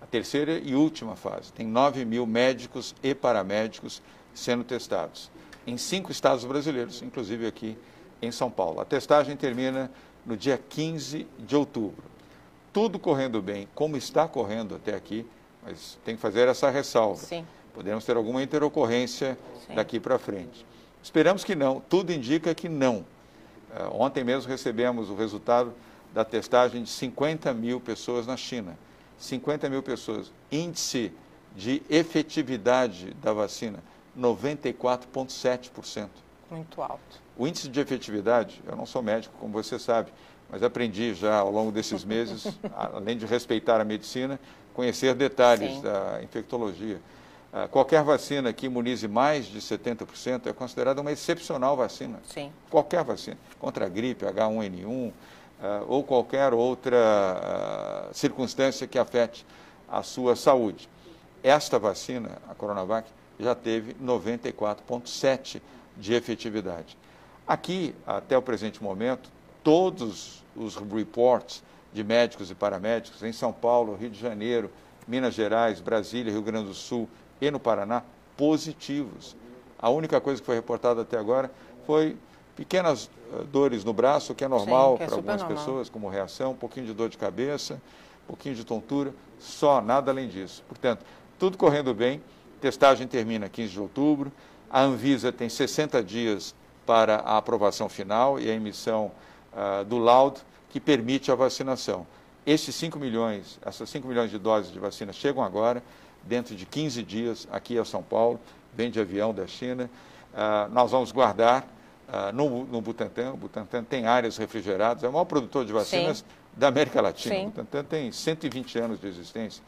A 0.00 0.06
terceira 0.06 0.52
e 0.52 0.76
última 0.76 1.16
fase. 1.16 1.52
Tem 1.52 1.66
9 1.66 2.04
mil 2.04 2.24
médicos 2.26 2.94
e 3.02 3.12
paramédicos 3.12 4.00
sendo 4.32 4.62
testados 4.62 5.32
em 5.66 5.76
cinco 5.76 6.12
estados 6.12 6.44
brasileiros, 6.44 7.02
inclusive 7.02 7.44
aqui 7.44 7.76
em 8.22 8.30
São 8.30 8.48
Paulo. 8.48 8.80
A 8.80 8.84
testagem 8.84 9.36
termina 9.36 9.90
no 10.24 10.36
dia 10.36 10.56
15 10.56 11.26
de 11.40 11.56
outubro. 11.56 12.04
Tudo 12.72 13.00
correndo 13.00 13.42
bem, 13.42 13.66
como 13.74 13.96
está 13.96 14.28
correndo 14.28 14.76
até 14.76 14.94
aqui, 14.94 15.26
mas 15.60 15.98
tem 16.04 16.14
que 16.14 16.22
fazer 16.22 16.46
essa 16.46 16.70
ressalva. 16.70 17.16
Sim. 17.20 17.44
Podemos 17.76 18.06
ter 18.06 18.16
alguma 18.16 18.42
interocorrência 18.42 19.36
Sim. 19.66 19.74
daqui 19.74 20.00
para 20.00 20.18
frente. 20.18 20.64
Esperamos 21.02 21.44
que 21.44 21.54
não, 21.54 21.78
tudo 21.78 22.10
indica 22.10 22.54
que 22.54 22.70
não. 22.70 23.04
Uh, 23.70 24.00
ontem 24.00 24.24
mesmo 24.24 24.50
recebemos 24.50 25.10
o 25.10 25.14
resultado 25.14 25.74
da 26.14 26.24
testagem 26.24 26.82
de 26.82 26.88
50 26.88 27.52
mil 27.52 27.78
pessoas 27.78 28.26
na 28.26 28.34
China. 28.34 28.78
50 29.18 29.68
mil 29.68 29.82
pessoas. 29.82 30.32
Índice 30.50 31.12
de 31.54 31.82
efetividade 31.90 33.12
da 33.22 33.34
vacina, 33.34 33.80
94,7%. 34.18 36.08
Muito 36.50 36.80
alto. 36.80 37.20
O 37.36 37.46
índice 37.46 37.68
de 37.68 37.78
efetividade, 37.78 38.62
eu 38.66 38.74
não 38.74 38.86
sou 38.86 39.02
médico, 39.02 39.34
como 39.38 39.52
você 39.52 39.78
sabe, 39.78 40.10
mas 40.48 40.62
aprendi 40.62 41.12
já 41.12 41.36
ao 41.36 41.50
longo 41.50 41.70
desses 41.70 42.06
meses, 42.06 42.46
além 42.74 43.18
de 43.18 43.26
respeitar 43.26 43.82
a 43.82 43.84
medicina, 43.84 44.40
conhecer 44.72 45.14
detalhes 45.14 45.74
Sim. 45.74 45.82
da 45.82 46.20
infectologia. 46.22 46.98
Ah, 47.58 47.66
qualquer 47.66 48.04
vacina 48.04 48.52
que 48.52 48.66
imunize 48.66 49.08
mais 49.08 49.46
de 49.46 49.60
70% 49.60 50.46
é 50.46 50.52
considerada 50.52 51.00
uma 51.00 51.10
excepcional 51.10 51.74
vacina. 51.74 52.20
Sim. 52.28 52.52
Qualquer 52.68 53.02
vacina, 53.02 53.38
contra 53.58 53.86
a 53.86 53.88
gripe, 53.88 54.26
H1N1 54.26 54.86
uh, 54.86 55.12
ah, 55.62 55.82
ou 55.88 56.04
qualquer 56.04 56.52
outra 56.52 56.98
uh, 56.98 58.14
circunstância 58.14 58.86
que 58.86 58.98
afete 58.98 59.46
a 59.88 60.02
sua 60.02 60.36
saúde. 60.36 60.86
Esta 61.42 61.78
vacina, 61.78 62.36
a 62.46 62.54
Coronavac, 62.54 63.08
já 63.40 63.54
teve 63.54 63.94
94,7% 63.94 65.62
de 65.96 66.12
efetividade. 66.12 66.98
Aqui, 67.48 67.94
até 68.06 68.36
o 68.36 68.42
presente 68.42 68.82
momento, 68.82 69.30
todos 69.64 70.44
os 70.54 70.76
reports 70.76 71.62
de 71.90 72.04
médicos 72.04 72.50
e 72.50 72.54
paramédicos 72.54 73.22
em 73.22 73.32
São 73.32 73.50
Paulo, 73.50 73.96
Rio 73.96 74.10
de 74.10 74.20
Janeiro, 74.20 74.70
Minas 75.08 75.32
Gerais, 75.32 75.80
Brasília, 75.80 76.30
Rio 76.30 76.42
Grande 76.42 76.68
do 76.68 76.74
Sul 76.74 77.08
e 77.40 77.50
no 77.50 77.58
Paraná 77.58 78.02
positivos. 78.36 79.36
A 79.78 79.90
única 79.90 80.20
coisa 80.20 80.40
que 80.40 80.46
foi 80.46 80.54
reportada 80.54 81.02
até 81.02 81.18
agora 81.18 81.50
foi 81.86 82.16
pequenas 82.54 83.10
uh, 83.32 83.44
dores 83.44 83.84
no 83.84 83.92
braço, 83.92 84.34
que 84.34 84.44
é 84.44 84.48
normal 84.48 84.96
para 84.96 85.14
algumas 85.14 85.40
normal. 85.42 85.58
pessoas, 85.58 85.88
como 85.88 86.08
reação, 86.08 86.52
um 86.52 86.56
pouquinho 86.56 86.86
de 86.86 86.94
dor 86.94 87.08
de 87.08 87.18
cabeça, 87.18 87.74
um 88.24 88.28
pouquinho 88.28 88.54
de 88.54 88.64
tontura, 88.64 89.14
só, 89.38 89.80
nada 89.80 90.10
além 90.10 90.28
disso. 90.28 90.62
Portanto, 90.66 91.04
tudo 91.38 91.58
correndo 91.58 91.94
bem, 91.94 92.22
testagem 92.60 93.06
termina 93.06 93.48
15 93.48 93.72
de 93.72 93.80
outubro, 93.80 94.32
a 94.70 94.82
Anvisa 94.82 95.30
tem 95.30 95.48
60 95.48 96.02
dias 96.02 96.54
para 96.86 97.16
a 97.16 97.36
aprovação 97.36 97.88
final 97.88 98.40
e 98.40 98.50
a 98.50 98.54
emissão 98.54 99.12
uh, 99.52 99.84
do 99.84 99.98
laudo 99.98 100.40
que 100.70 100.80
permite 100.80 101.30
a 101.30 101.34
vacinação. 101.34 102.06
Esses 102.46 102.74
5 102.76 102.98
milhões, 102.98 103.58
essas 103.64 103.90
5 103.90 104.06
milhões 104.06 104.30
de 104.30 104.38
doses 104.38 104.72
de 104.72 104.78
vacina 104.78 105.12
chegam 105.12 105.42
agora, 105.42 105.82
dentro 106.26 106.54
de 106.54 106.66
15 106.66 107.02
dias 107.02 107.48
aqui 107.50 107.78
a 107.78 107.84
São 107.84 108.02
Paulo, 108.02 108.40
vem 108.74 108.90
de 108.90 109.00
avião 109.00 109.32
da 109.32 109.46
China. 109.46 109.90
Uh, 110.32 110.72
nós 110.72 110.90
vamos 110.90 111.12
guardar 111.12 111.66
uh, 112.08 112.32
no, 112.34 112.64
no 112.64 112.80
Butantan. 112.80 113.32
O 113.32 113.36
Butantan 113.36 113.84
tem 113.84 114.06
áreas 114.06 114.36
refrigeradas, 114.36 115.02
é 115.02 115.08
o 115.08 115.12
maior 115.12 115.24
produtor 115.24 115.64
de 115.64 115.72
vacinas 115.72 116.18
Sim. 116.18 116.24
da 116.56 116.68
América 116.68 117.00
Latina. 117.00 117.34
Sim. 117.34 117.42
O 117.42 117.46
Butantan 117.46 117.84
tem 117.84 118.12
120 118.12 118.78
anos 118.78 119.00
de 119.00 119.06
existência 119.06 119.62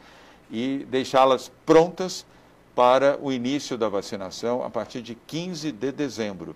e 0.51 0.85
deixá-las 0.89 1.51
prontas 1.65 2.25
para 2.75 3.17
o 3.21 3.31
início 3.31 3.77
da 3.77 3.89
vacinação 3.89 4.63
a 4.63 4.69
partir 4.69 5.01
de 5.01 5.15
15 5.15 5.71
de 5.71 5.91
dezembro. 5.91 6.55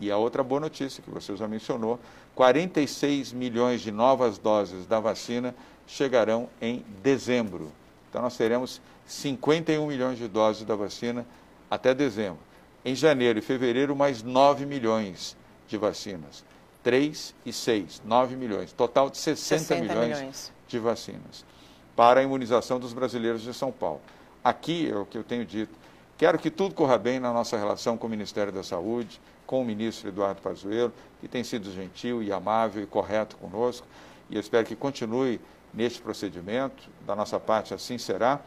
E 0.00 0.10
a 0.10 0.16
outra 0.16 0.42
boa 0.42 0.60
notícia 0.60 1.02
que 1.02 1.10
você 1.10 1.36
já 1.36 1.46
mencionou, 1.46 2.00
46 2.34 3.32
milhões 3.32 3.80
de 3.82 3.92
novas 3.92 4.38
doses 4.38 4.86
da 4.86 4.98
vacina 4.98 5.54
chegarão 5.86 6.48
em 6.60 6.84
dezembro. 7.02 7.70
Então, 8.08 8.22
nós 8.22 8.36
teremos 8.36 8.80
51 9.06 9.86
milhões 9.86 10.18
de 10.18 10.28
doses 10.28 10.64
da 10.64 10.74
vacina 10.74 11.26
até 11.70 11.94
dezembro. 11.94 12.40
Em 12.84 12.94
janeiro 12.94 13.38
e 13.38 13.42
fevereiro, 13.42 13.94
mais 13.94 14.22
9 14.22 14.66
milhões 14.66 15.36
de 15.68 15.76
vacinas. 15.76 16.44
3 16.82 17.34
e 17.46 17.52
6, 17.52 18.02
9 18.04 18.34
milhões. 18.34 18.72
Total 18.72 19.08
de 19.08 19.18
60, 19.18 19.58
60 19.58 19.80
milhões, 19.80 20.18
milhões 20.18 20.52
de 20.66 20.78
vacinas 20.78 21.52
para 21.96 22.20
a 22.20 22.22
imunização 22.22 22.80
dos 22.80 22.92
brasileiros 22.92 23.42
de 23.42 23.52
São 23.52 23.70
Paulo. 23.70 24.00
Aqui 24.42 24.90
é 24.90 24.96
o 24.96 25.04
que 25.04 25.16
eu 25.18 25.24
tenho 25.24 25.44
dito. 25.44 25.72
Quero 26.16 26.38
que 26.38 26.50
tudo 26.50 26.74
corra 26.74 26.98
bem 26.98 27.20
na 27.20 27.32
nossa 27.32 27.56
relação 27.56 27.96
com 27.96 28.06
o 28.06 28.10
Ministério 28.10 28.52
da 28.52 28.62
Saúde, 28.62 29.20
com 29.46 29.60
o 29.60 29.64
ministro 29.64 30.08
Eduardo 30.08 30.40
Pazuello, 30.40 30.92
que 31.20 31.28
tem 31.28 31.44
sido 31.44 31.70
gentil 31.72 32.22
e 32.22 32.32
amável 32.32 32.82
e 32.82 32.86
correto 32.86 33.36
conosco. 33.36 33.86
E 34.30 34.34
eu 34.34 34.40
espero 34.40 34.66
que 34.66 34.76
continue 34.76 35.40
neste 35.74 36.00
procedimento. 36.00 36.88
Da 37.06 37.14
nossa 37.14 37.38
parte, 37.38 37.74
assim 37.74 37.98
será, 37.98 38.40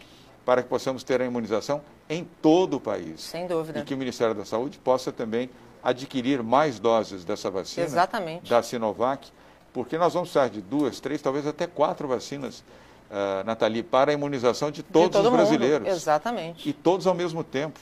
para 0.45 0.61
que 0.61 0.69
possamos 0.69 1.03
ter 1.03 1.21
a 1.21 1.25
imunização 1.25 1.81
em 2.09 2.23
todo 2.41 2.75
o 2.75 2.79
país. 2.79 3.21
Sem 3.21 3.47
dúvida. 3.47 3.79
E 3.79 3.83
que 3.83 3.93
o 3.93 3.97
Ministério 3.97 4.35
da 4.35 4.45
Saúde 4.45 4.77
possa 4.77 5.11
também 5.11 5.49
adquirir 5.83 6.43
mais 6.43 6.79
doses 6.79 7.25
dessa 7.25 7.49
vacina. 7.49 7.85
Exatamente. 7.85 8.49
Da 8.49 8.61
Sinovac, 8.61 9.27
porque 9.73 9.97
nós 9.97 10.13
vamos 10.13 10.29
precisar 10.29 10.49
de 10.49 10.61
duas, 10.61 10.99
três, 10.99 11.21
talvez 11.21 11.45
até 11.45 11.67
quatro 11.67 12.07
vacinas 12.07 12.63
uh, 13.09 13.43
Nathalie, 13.45 13.83
para 13.83 14.11
a 14.11 14.13
imunização 14.13 14.71
de 14.71 14.83
todos 14.83 15.09
de 15.09 15.13
todo 15.13 15.25
os 15.25 15.31
brasileiros. 15.31 15.87
Mundo. 15.87 15.95
Exatamente. 15.95 16.69
E 16.69 16.73
todos 16.73 17.07
ao 17.07 17.13
mesmo 17.13 17.43
tempo. 17.43 17.79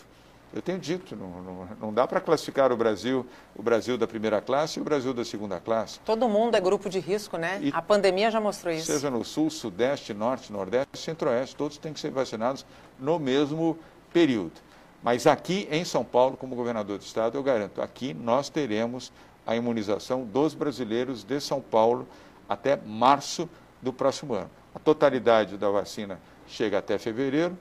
Eu 0.54 0.62
tenho 0.62 0.78
dito, 0.78 1.16
não, 1.16 1.42
não, 1.42 1.68
não 1.82 1.94
dá 1.94 2.08
para 2.08 2.22
classificar 2.22 2.72
o 2.72 2.78
Brasil, 2.78 3.26
o 3.56 3.64
Brasil 3.64 3.98
da 3.98 4.06
primeira 4.06 4.40
classe 4.40 4.78
e 4.78 4.82
o 4.82 4.86
Brasil 4.86 5.12
da 5.12 5.26
segunda 5.26 5.60
classe. 5.60 6.00
Todo 6.02 6.30
mundo 6.30 6.56
é 6.56 6.62
grupo 6.62 6.90
de 6.90 7.00
risco, 7.00 7.38
né? 7.38 7.60
E 7.62 7.72
a 7.74 7.82
pandemia 7.82 8.30
já 8.30 8.40
mostrou 8.40 8.72
isso. 8.72 8.86
Seja 8.86 9.10
no 9.10 9.26
sul, 9.26 9.50
sudeste, 9.50 10.14
norte, 10.14 10.54
nordeste, 10.54 10.96
centro-oeste, 10.96 11.56
todos 11.56 11.78
têm 11.78 11.92
que 11.92 12.00
ser 12.00 12.12
vacinados 12.12 12.64
no 13.00 13.18
mesmo 13.18 13.80
período. 14.14 14.54
Mas 15.02 15.26
aqui 15.26 15.68
em 15.72 15.84
São 15.84 16.06
Paulo, 16.06 16.38
como 16.38 16.56
governador 16.56 17.00
do 17.00 17.04
estado, 17.04 17.36
eu 17.36 17.44
garanto, 17.44 17.82
aqui 17.82 18.14
nós 18.14 18.48
teremos 18.48 19.12
a 19.46 19.56
imunização 19.56 20.24
dos 20.24 20.54
brasileiros 20.54 21.24
de 21.24 21.42
São 21.42 21.60
Paulo 21.62 22.08
até 22.48 22.78
março 22.78 23.50
do 23.82 23.92
próximo 23.92 24.36
ano. 24.36 24.50
A 24.74 24.80
totalidade 24.80 25.58
da 25.58 25.70
vacina 25.70 26.20
chega 26.48 26.78
até 26.78 26.98
fevereiro. 26.98 27.58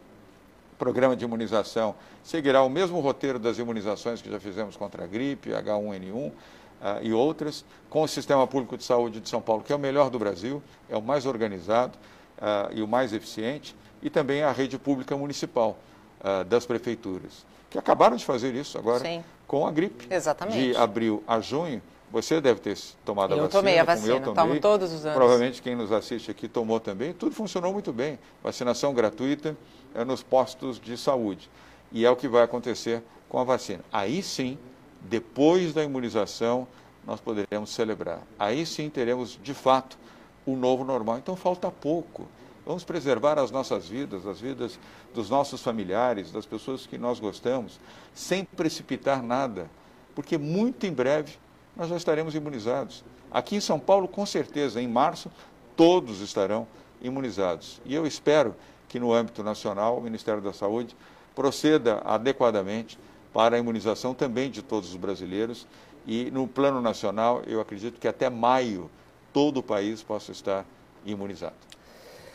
Programa 0.78 1.14
de 1.14 1.24
imunização 1.24 1.94
seguirá 2.22 2.62
o 2.62 2.68
mesmo 2.68 3.00
roteiro 3.00 3.38
das 3.38 3.58
imunizações 3.58 4.20
que 4.20 4.30
já 4.30 4.40
fizemos 4.40 4.76
contra 4.76 5.04
a 5.04 5.06
gripe, 5.06 5.50
H1N1 5.50 6.14
uh, 6.14 6.32
ah, 6.80 6.98
e 7.02 7.12
outras, 7.12 7.64
com 7.88 8.02
o 8.02 8.08
Sistema 8.08 8.46
Público 8.46 8.76
de 8.76 8.82
Saúde 8.82 9.20
de 9.20 9.28
São 9.28 9.40
Paulo, 9.40 9.62
que 9.62 9.72
é 9.72 9.76
o 9.76 9.78
melhor 9.78 10.10
do 10.10 10.18
Brasil, 10.18 10.62
é 10.90 10.96
o 10.96 11.02
mais 11.02 11.26
organizado 11.26 11.96
uh, 12.38 12.72
e 12.72 12.82
o 12.82 12.88
mais 12.88 13.12
eficiente, 13.12 13.76
e 14.02 14.10
também 14.10 14.42
a 14.42 14.50
rede 14.50 14.76
pública 14.78 15.16
municipal 15.16 15.78
uh, 16.20 16.44
das 16.44 16.66
prefeituras, 16.66 17.46
que 17.70 17.78
acabaram 17.78 18.16
de 18.16 18.24
fazer 18.24 18.54
isso 18.54 18.76
agora 18.76 19.04
Sim. 19.04 19.22
com 19.46 19.66
a 19.66 19.70
gripe. 19.70 20.12
Exatamente. 20.12 20.58
De 20.58 20.76
abril 20.76 21.22
a 21.26 21.38
junho, 21.38 21.80
você 22.12 22.42
deve 22.42 22.60
ter 22.60 22.78
tomado 23.06 23.32
eu 23.32 23.38
a 23.38 23.42
vacina. 23.44 23.60
Tomei 23.60 23.78
a 23.78 23.84
vacina, 23.84 24.14
eu 24.14 24.20
tomei. 24.20 24.34
tomo 24.34 24.60
todos 24.60 24.92
os 24.92 25.06
anos. 25.06 25.16
Provavelmente 25.16 25.62
quem 25.62 25.74
nos 25.74 25.90
assiste 25.90 26.30
aqui 26.30 26.46
tomou 26.46 26.78
também. 26.78 27.14
Tudo 27.14 27.34
funcionou 27.34 27.72
muito 27.72 27.90
bem. 27.90 28.18
Vacinação 28.42 28.92
gratuita 28.92 29.56
é, 29.94 30.04
nos 30.04 30.22
postos 30.22 30.78
de 30.78 30.96
saúde. 30.98 31.50
E 31.90 32.04
é 32.04 32.10
o 32.10 32.14
que 32.14 32.28
vai 32.28 32.42
acontecer 32.42 33.02
com 33.30 33.38
a 33.38 33.44
vacina. 33.44 33.82
Aí 33.90 34.22
sim, 34.22 34.58
depois 35.00 35.72
da 35.72 35.82
imunização, 35.82 36.68
nós 37.06 37.18
poderemos 37.18 37.70
celebrar. 37.70 38.20
Aí 38.38 38.66
sim 38.66 38.90
teremos, 38.90 39.38
de 39.42 39.54
fato, 39.54 39.98
o 40.44 40.54
novo 40.54 40.84
normal. 40.84 41.16
Então 41.16 41.34
falta 41.34 41.70
pouco. 41.70 42.28
Vamos 42.66 42.84
preservar 42.84 43.38
as 43.38 43.50
nossas 43.50 43.88
vidas, 43.88 44.26
as 44.26 44.38
vidas 44.38 44.78
dos 45.14 45.30
nossos 45.30 45.62
familiares, 45.62 46.30
das 46.30 46.44
pessoas 46.44 46.86
que 46.86 46.98
nós 46.98 47.18
gostamos, 47.18 47.80
sem 48.14 48.44
precipitar 48.44 49.22
nada, 49.22 49.68
porque 50.14 50.38
muito 50.38 50.86
em 50.86 50.92
breve 50.92 51.41
nós 51.76 51.88
já 51.88 51.96
estaremos 51.96 52.34
imunizados. 52.34 53.04
Aqui 53.30 53.56
em 53.56 53.60
São 53.60 53.78
Paulo, 53.78 54.06
com 54.06 54.26
certeza, 54.26 54.80
em 54.80 54.88
março, 54.88 55.30
todos 55.76 56.20
estarão 56.20 56.66
imunizados. 57.00 57.80
E 57.84 57.94
eu 57.94 58.06
espero 58.06 58.54
que 58.88 59.00
no 59.00 59.12
âmbito 59.12 59.42
nacional, 59.42 59.96
o 59.96 60.00
Ministério 60.00 60.40
da 60.40 60.52
Saúde 60.52 60.94
proceda 61.34 62.02
adequadamente 62.04 62.98
para 63.32 63.56
a 63.56 63.58
imunização 63.58 64.12
também 64.12 64.50
de 64.50 64.62
todos 64.62 64.90
os 64.90 64.96
brasileiros. 64.96 65.66
E 66.06 66.30
no 66.30 66.46
plano 66.46 66.80
nacional, 66.80 67.42
eu 67.46 67.60
acredito 67.60 67.98
que 67.98 68.06
até 68.06 68.28
maio 68.28 68.90
todo 69.32 69.58
o 69.58 69.62
país 69.62 70.02
possa 70.02 70.30
estar 70.32 70.64
imunizado. 71.06 71.54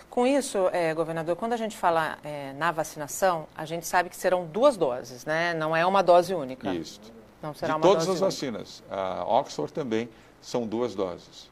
Com 0.09 0.25
isso, 0.25 0.67
é, 0.71 0.95
governador, 0.95 1.35
quando 1.35 1.53
a 1.53 1.57
gente 1.57 1.77
fala 1.77 2.17
é, 2.23 2.51
na 2.53 2.71
vacinação, 2.71 3.45
a 3.55 3.65
gente 3.65 3.85
sabe 3.85 4.09
que 4.09 4.15
serão 4.15 4.47
duas 4.47 4.75
doses, 4.75 5.25
né? 5.25 5.53
Não 5.53 5.75
é 5.75 5.85
uma 5.85 6.01
dose 6.01 6.33
única. 6.33 6.73
Isso. 6.73 6.99
Será 7.55 7.73
de 7.73 7.79
uma 7.79 7.81
todas 7.81 8.09
as 8.09 8.19
vacinas. 8.19 8.83
A 8.89 9.23
Oxford 9.25 9.71
também 9.71 10.09
são 10.41 10.65
duas 10.65 10.95
doses. 10.95 11.49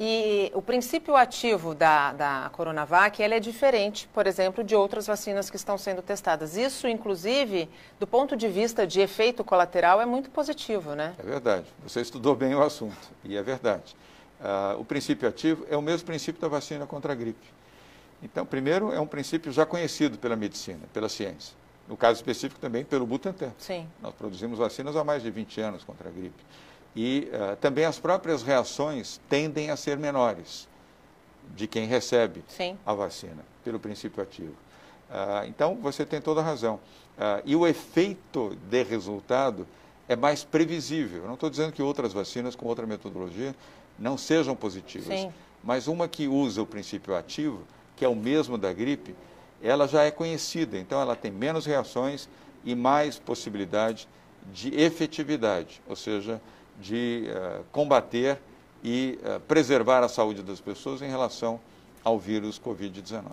E 0.00 0.52
o 0.54 0.62
princípio 0.62 1.16
ativo 1.16 1.74
da, 1.74 2.12
da 2.12 2.50
Coronavac 2.52 3.20
ele 3.20 3.34
é 3.34 3.40
diferente, 3.40 4.08
por 4.14 4.28
exemplo, 4.28 4.62
de 4.62 4.76
outras 4.76 5.08
vacinas 5.08 5.50
que 5.50 5.56
estão 5.56 5.76
sendo 5.76 6.02
testadas. 6.02 6.56
Isso, 6.56 6.86
inclusive, 6.86 7.68
do 7.98 8.06
ponto 8.06 8.36
de 8.36 8.46
vista 8.46 8.86
de 8.86 9.00
efeito 9.00 9.42
colateral, 9.42 10.00
é 10.00 10.06
muito 10.06 10.30
positivo, 10.30 10.94
né? 10.94 11.14
É 11.18 11.22
verdade. 11.22 11.66
Você 11.82 12.00
estudou 12.00 12.36
bem 12.36 12.54
o 12.54 12.62
assunto, 12.62 12.96
e 13.24 13.36
é 13.36 13.42
verdade. 13.42 13.96
Uh, 14.40 14.80
o 14.80 14.84
princípio 14.84 15.28
ativo 15.28 15.66
é 15.68 15.76
o 15.76 15.82
mesmo 15.82 16.06
princípio 16.06 16.40
da 16.40 16.46
vacina 16.46 16.86
contra 16.86 17.12
a 17.12 17.16
gripe. 17.16 17.46
Então, 18.22 18.46
primeiro, 18.46 18.92
é 18.92 19.00
um 19.00 19.06
princípio 19.06 19.50
já 19.50 19.66
conhecido 19.66 20.16
pela 20.16 20.36
medicina, 20.36 20.80
pela 20.92 21.08
ciência 21.08 21.56
no 21.88 21.96
caso 21.96 22.16
específico 22.16 22.60
também 22.60 22.84
pelo 22.84 23.06
Butantan. 23.06 23.52
Sim. 23.58 23.88
Nós 24.02 24.14
produzimos 24.14 24.58
vacinas 24.58 24.94
há 24.94 25.02
mais 25.02 25.22
de 25.22 25.30
20 25.30 25.60
anos 25.60 25.84
contra 25.84 26.08
a 26.08 26.12
gripe. 26.12 26.44
E 26.94 27.30
uh, 27.32 27.56
também 27.56 27.84
as 27.84 27.98
próprias 27.98 28.42
reações 28.42 29.20
tendem 29.28 29.70
a 29.70 29.76
ser 29.76 29.96
menores 29.96 30.68
de 31.54 31.66
quem 31.66 31.86
recebe 31.86 32.44
Sim. 32.48 32.76
a 32.84 32.92
vacina, 32.92 33.44
pelo 33.64 33.78
princípio 33.78 34.22
ativo. 34.22 34.54
Uh, 35.08 35.46
então, 35.48 35.76
você 35.76 36.04
tem 36.04 36.20
toda 36.20 36.40
a 36.40 36.44
razão. 36.44 36.74
Uh, 37.16 37.42
e 37.44 37.56
o 37.56 37.66
efeito 37.66 38.56
de 38.68 38.82
resultado 38.82 39.66
é 40.08 40.14
mais 40.14 40.44
previsível. 40.44 41.22
Eu 41.22 41.26
não 41.26 41.34
estou 41.34 41.48
dizendo 41.48 41.72
que 41.72 41.82
outras 41.82 42.12
vacinas 42.12 42.54
com 42.54 42.66
outra 42.66 42.86
metodologia 42.86 43.54
não 43.98 44.18
sejam 44.18 44.54
positivas, 44.54 45.20
Sim. 45.20 45.32
mas 45.62 45.88
uma 45.88 46.06
que 46.06 46.28
usa 46.28 46.62
o 46.62 46.66
princípio 46.66 47.16
ativo, 47.16 47.62
que 47.96 48.04
é 48.04 48.08
o 48.08 48.14
mesmo 48.14 48.56
da 48.56 48.72
gripe, 48.72 49.14
ela 49.62 49.88
já 49.88 50.04
é 50.04 50.10
conhecida, 50.10 50.78
então 50.78 51.00
ela 51.00 51.16
tem 51.16 51.30
menos 51.30 51.66
reações 51.66 52.28
e 52.64 52.74
mais 52.74 53.18
possibilidade 53.18 54.08
de 54.52 54.74
efetividade, 54.74 55.82
ou 55.88 55.96
seja, 55.96 56.40
de 56.78 57.28
uh, 57.28 57.64
combater 57.72 58.38
e 58.82 59.18
uh, 59.22 59.40
preservar 59.40 60.04
a 60.04 60.08
saúde 60.08 60.42
das 60.42 60.60
pessoas 60.60 61.02
em 61.02 61.08
relação 61.08 61.60
ao 62.04 62.18
vírus 62.18 62.58
Covid-19. 62.58 63.24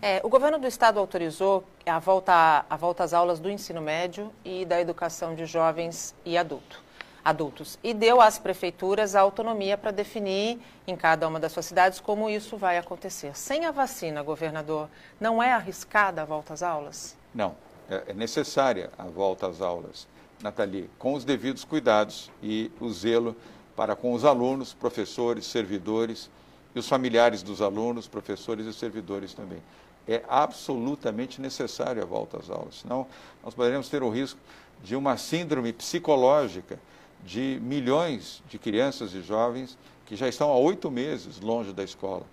É, 0.00 0.20
o 0.24 0.28
governo 0.28 0.58
do 0.58 0.66
estado 0.66 0.98
autorizou 0.98 1.64
a 1.86 1.98
volta, 1.98 2.66
a 2.68 2.76
volta 2.76 3.04
às 3.04 3.12
aulas 3.12 3.38
do 3.38 3.48
ensino 3.48 3.80
médio 3.80 4.32
e 4.44 4.64
da 4.64 4.80
educação 4.80 5.34
de 5.34 5.46
jovens 5.46 6.14
e 6.24 6.36
adultos 6.36 6.91
adultos 7.24 7.78
e 7.82 7.94
deu 7.94 8.20
às 8.20 8.38
prefeituras 8.38 9.14
a 9.14 9.20
autonomia 9.20 9.78
para 9.78 9.90
definir 9.90 10.58
em 10.86 10.96
cada 10.96 11.26
uma 11.28 11.38
das 11.38 11.52
suas 11.52 11.66
cidades 11.66 12.00
como 12.00 12.28
isso 12.28 12.56
vai 12.56 12.78
acontecer. 12.78 13.36
Sem 13.36 13.64
a 13.64 13.70
vacina, 13.70 14.22
governador, 14.22 14.88
não 15.20 15.42
é 15.42 15.52
arriscada 15.52 16.22
a 16.22 16.24
volta 16.24 16.54
às 16.54 16.62
aulas? 16.62 17.16
Não, 17.34 17.54
é, 17.88 18.04
é 18.08 18.14
necessária 18.14 18.90
a 18.98 19.04
volta 19.04 19.46
às 19.46 19.60
aulas, 19.60 20.06
Nathalie, 20.42 20.90
com 20.98 21.14
os 21.14 21.24
devidos 21.24 21.64
cuidados 21.64 22.30
e 22.42 22.70
o 22.80 22.90
zelo 22.90 23.36
para 23.76 23.94
com 23.94 24.12
os 24.12 24.24
alunos, 24.24 24.74
professores, 24.74 25.46
servidores 25.46 26.28
e 26.74 26.78
os 26.78 26.88
familiares 26.88 27.42
dos 27.42 27.62
alunos, 27.62 28.08
professores 28.08 28.66
e 28.66 28.72
servidores 28.72 29.34
também. 29.34 29.62
É 30.06 30.22
absolutamente 30.28 31.40
necessária 31.40 32.02
a 32.02 32.06
volta 32.06 32.38
às 32.38 32.50
aulas, 32.50 32.80
senão 32.80 33.06
nós 33.42 33.54
poderemos 33.54 33.88
ter 33.88 34.02
o 34.02 34.10
risco 34.10 34.40
de 34.82 34.96
uma 34.96 35.16
síndrome 35.16 35.72
psicológica 35.72 36.78
de 37.24 37.58
milhões 37.62 38.42
de 38.48 38.58
crianças 38.58 39.14
e 39.14 39.22
jovens 39.22 39.78
que 40.06 40.16
já 40.16 40.28
estão 40.28 40.50
há 40.50 40.56
oito 40.56 40.90
meses 40.90 41.40
longe 41.40 41.72
da 41.72 41.82
escola. 41.82 42.24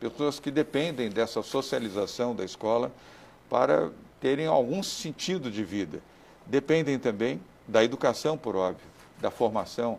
Pessoas 0.00 0.40
que 0.40 0.50
dependem 0.50 1.08
dessa 1.08 1.42
socialização 1.42 2.34
da 2.34 2.44
escola 2.44 2.92
para 3.48 3.90
terem 4.20 4.46
algum 4.46 4.82
sentido 4.82 5.50
de 5.50 5.62
vida. 5.62 6.02
Dependem 6.46 6.98
também 6.98 7.40
da 7.66 7.84
educação, 7.84 8.36
por 8.36 8.56
óbvio, 8.56 8.86
da 9.20 9.30
formação. 9.30 9.98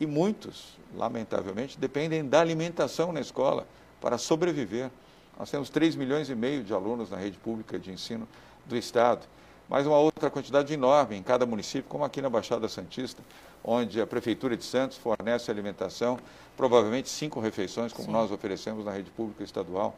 E 0.00 0.06
muitos, 0.06 0.76
lamentavelmente, 0.94 1.78
dependem 1.78 2.26
da 2.28 2.40
alimentação 2.40 3.12
na 3.12 3.20
escola 3.20 3.66
para 4.00 4.18
sobreviver. 4.18 4.90
Nós 5.38 5.50
temos 5.50 5.70
3 5.70 5.96
milhões 5.96 6.28
e 6.28 6.34
meio 6.34 6.64
de 6.64 6.72
alunos 6.72 7.10
na 7.10 7.16
rede 7.16 7.38
pública 7.38 7.78
de 7.78 7.90
ensino 7.90 8.26
do 8.66 8.76
Estado. 8.76 9.26
Mas 9.68 9.86
uma 9.86 9.98
outra 9.98 10.30
quantidade 10.30 10.72
enorme 10.72 11.16
em 11.16 11.22
cada 11.22 11.44
município, 11.44 11.88
como 11.88 12.04
aqui 12.04 12.22
na 12.22 12.30
Baixada 12.30 12.68
Santista, 12.68 13.22
onde 13.64 14.00
a 14.00 14.06
Prefeitura 14.06 14.56
de 14.56 14.64
Santos 14.64 14.96
fornece 14.96 15.50
alimentação, 15.50 16.18
provavelmente 16.56 17.08
cinco 17.08 17.40
refeições, 17.40 17.92
como 17.92 18.06
Sim. 18.06 18.12
nós 18.12 18.30
oferecemos 18.30 18.84
na 18.84 18.92
rede 18.92 19.10
pública 19.10 19.42
estadual. 19.42 19.96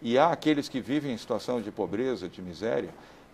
E 0.00 0.16
há 0.16 0.30
aqueles 0.30 0.68
que 0.68 0.80
vivem 0.80 1.12
em 1.12 1.18
situação 1.18 1.60
de 1.60 1.70
pobreza, 1.70 2.28
de 2.28 2.40
miséria, 2.40 2.88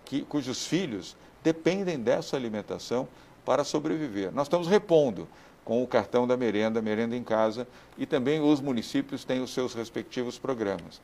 que, 0.04 0.22
cujos 0.22 0.66
filhos 0.66 1.16
dependem 1.44 1.98
dessa 1.98 2.36
alimentação 2.36 3.06
para 3.44 3.62
sobreviver. 3.62 4.32
Nós 4.32 4.46
estamos 4.46 4.66
repondo 4.66 5.28
com 5.64 5.82
o 5.82 5.86
cartão 5.86 6.26
da 6.26 6.36
merenda, 6.36 6.82
merenda 6.82 7.16
em 7.16 7.22
casa, 7.22 7.66
e 7.96 8.04
também 8.06 8.40
os 8.40 8.60
municípios 8.60 9.24
têm 9.24 9.40
os 9.40 9.52
seus 9.52 9.74
respectivos 9.74 10.38
programas. 10.38 11.00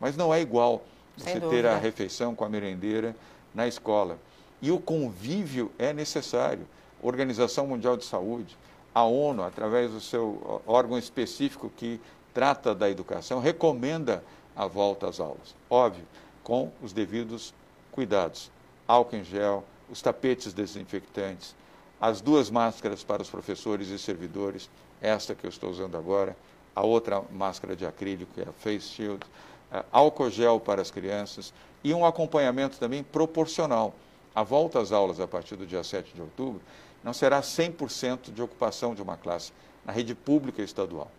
Mas 0.00 0.16
não 0.16 0.34
é 0.34 0.40
igual 0.40 0.82
você 1.16 1.38
ter 1.38 1.66
a 1.66 1.76
refeição 1.78 2.34
com 2.34 2.44
a 2.44 2.48
merendeira 2.48 3.14
na 3.54 3.66
escola. 3.66 4.18
E 4.60 4.70
o 4.70 4.78
convívio 4.78 5.70
é 5.78 5.92
necessário. 5.92 6.66
Organização 7.02 7.66
Mundial 7.66 7.96
de 7.96 8.04
Saúde, 8.04 8.56
a 8.94 9.04
ONU, 9.04 9.42
através 9.42 9.90
do 9.90 10.00
seu 10.00 10.62
órgão 10.66 10.96
específico 10.96 11.70
que 11.76 12.00
trata 12.32 12.74
da 12.74 12.88
educação, 12.88 13.40
recomenda 13.40 14.24
a 14.56 14.66
volta 14.66 15.08
às 15.08 15.20
aulas. 15.20 15.54
Óbvio, 15.68 16.04
com 16.42 16.70
os 16.82 16.92
devidos 16.92 17.52
cuidados. 17.92 18.50
Álcool 18.86 19.16
em 19.16 19.24
gel, 19.24 19.64
os 19.90 20.00
tapetes 20.00 20.52
desinfectantes, 20.52 21.54
as 22.00 22.20
duas 22.20 22.50
máscaras 22.50 23.02
para 23.02 23.22
os 23.22 23.30
professores 23.30 23.88
e 23.88 23.98
servidores, 23.98 24.68
esta 25.00 25.34
que 25.34 25.44
eu 25.46 25.50
estou 25.50 25.70
usando 25.70 25.96
agora, 25.96 26.36
a 26.74 26.82
outra 26.82 27.22
máscara 27.32 27.76
de 27.76 27.86
acrílico, 27.86 28.32
que 28.34 28.40
é 28.40 28.44
a 28.48 28.52
Face 28.52 28.88
Shield, 28.88 29.24
é, 29.72 29.84
álcool 29.90 30.30
gel 30.30 30.60
para 30.60 30.82
as 30.82 30.90
crianças 30.90 31.52
e 31.84 31.92
um 31.92 32.04
acompanhamento 32.04 32.78
também 32.78 33.04
proporcional. 33.04 33.94
A 34.34 34.42
volta 34.42 34.80
às 34.80 34.90
aulas 34.90 35.20
a 35.20 35.28
partir 35.28 35.54
do 35.54 35.66
dia 35.66 35.84
7 35.84 36.14
de 36.14 36.22
outubro 36.22 36.60
não 37.04 37.12
será 37.12 37.42
100% 37.42 38.32
de 38.32 38.42
ocupação 38.42 38.94
de 38.94 39.02
uma 39.02 39.18
classe 39.18 39.52
na 39.84 39.92
rede 39.92 40.14
pública 40.14 40.62
estadual. 40.62 41.10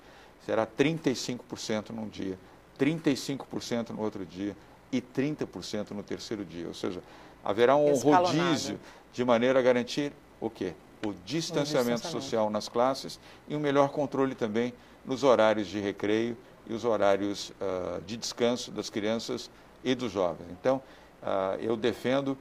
Será 0.44 0.66
35% 0.66 1.92
num 1.92 2.10
dia, 2.10 2.38
35% 2.80 3.92
no 3.92 4.02
outro 4.02 4.26
dia 4.26 4.58
e 4.92 5.00
30% 5.00 5.92
no 5.92 6.02
terceiro 6.02 6.44
dia. 6.44 6.68
Ou 6.68 6.74
seja, 6.74 7.02
haverá 7.44 7.76
um 7.76 7.94
rodízio 7.94 8.80
de 9.14 9.24
maneira 9.24 9.60
a 9.60 9.62
garantir 9.62 10.12
o 10.42 10.50
quê? 10.50 10.74
O 11.06 11.14
distanciamento, 11.14 11.20
o 11.20 11.24
distanciamento 11.24 12.08
social 12.08 12.50
nas 12.50 12.68
classes 12.68 13.20
e 13.48 13.56
um 13.56 13.60
melhor 13.60 13.90
controle 13.90 14.34
também 14.34 14.74
nos 15.06 15.24
horários 15.24 15.68
de 15.68 15.80
recreio 15.80 16.36
e 16.68 16.74
os 16.74 16.84
horários 16.84 17.52
uh, 17.62 18.02
de 18.02 18.18
descanso 18.18 18.72
das 18.72 18.90
crianças 18.90 19.50
e 19.86 19.96
dos 19.96 20.12
jovens. 20.12 20.48
Então, 20.52 20.82
uh, 21.22 21.56
eu 21.62 21.78
defendo 21.78 22.36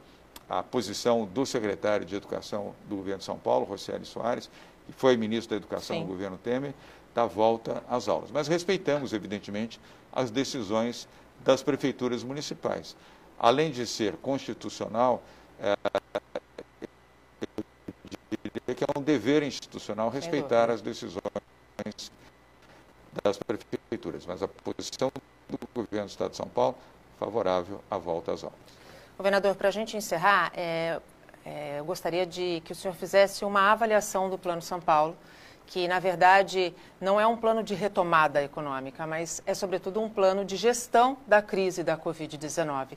a 0.49 0.63
posição 0.63 1.27
do 1.27 1.47
secretário 1.47 2.05
de 2.05 2.17
Educação 2.17 2.75
do 2.89 2.97
governo 2.97 3.19
de 3.19 3.25
São 3.25 3.39
Paulo, 3.39 3.65
Rocieli 3.65 4.05
Soares, 4.05 4.51
que 4.87 4.93
foi 4.93 5.17
ministro 5.17 5.51
da 5.51 5.57
Educação 5.57 5.97
Sim. 5.97 6.03
no 6.03 6.09
governo 6.09 6.39
Temer, 6.39 6.75
da 7.15 7.27
volta 7.27 7.83
às 7.89 8.09
aulas. 8.09 8.31
Mas 8.31 8.49
respeitamos, 8.49 9.13
evidentemente, 9.13 9.79
as 10.13 10.31
decisões 10.31 11.07
das 11.45 11.63
prefeituras 11.63 12.25
municipais. 12.25 12.97
Além 13.39 13.71
de 13.71 13.87
ser 13.87 14.17
constitucional, 14.17 15.23
é, 15.61 15.77
que 18.75 18.85
é 18.85 18.99
um 18.99 19.03
dever 19.03 19.43
institucional 19.43 20.09
respeitar 20.09 20.71
as 20.71 20.81
decisões 20.81 21.21
das 23.23 23.39
prefeituras. 23.39 24.27
Mas 24.27 24.43
a 24.43 24.49
posição 24.49 25.13
do 25.49 25.59
governo 25.75 26.07
do 26.07 26.11
Estado 26.11 26.31
de 26.31 26.37
São 26.37 26.49
Paulo 26.49 26.77
favorável 27.19 27.81
à 27.91 27.99
volta 27.99 28.33
às 28.33 28.43
aulas. 28.45 28.59
Governador, 29.17 29.55
para 29.55 29.69
a 29.69 29.71
gente 29.71 29.97
encerrar, 29.97 30.53
é, 30.57 31.01
é, 31.45 31.79
eu 31.79 31.85
gostaria 31.85 32.27
de 32.27 32.63
que 32.65 32.73
o 32.73 32.75
senhor 32.75 32.95
fizesse 32.95 33.45
uma 33.45 33.71
avaliação 33.71 34.29
do 34.29 34.39
Plano 34.39 34.63
São 34.63 34.81
Paulo, 34.81 35.17
que 35.67 35.87
na 35.87 35.99
verdade 35.99 36.75
não 37.01 37.21
é 37.21 37.27
um 37.27 37.37
plano 37.37 37.63
de 37.63 37.75
retomada 37.75 38.43
econômica, 38.43 39.07
mas 39.07 39.43
é 39.47 39.55
sobretudo 39.55 40.01
um 40.01 40.09
plano 40.09 40.45
de 40.45 40.57
gestão 40.57 41.17
da 41.27 41.41
crise 41.41 41.83
da 41.83 41.97
Covid-19. 41.97 42.97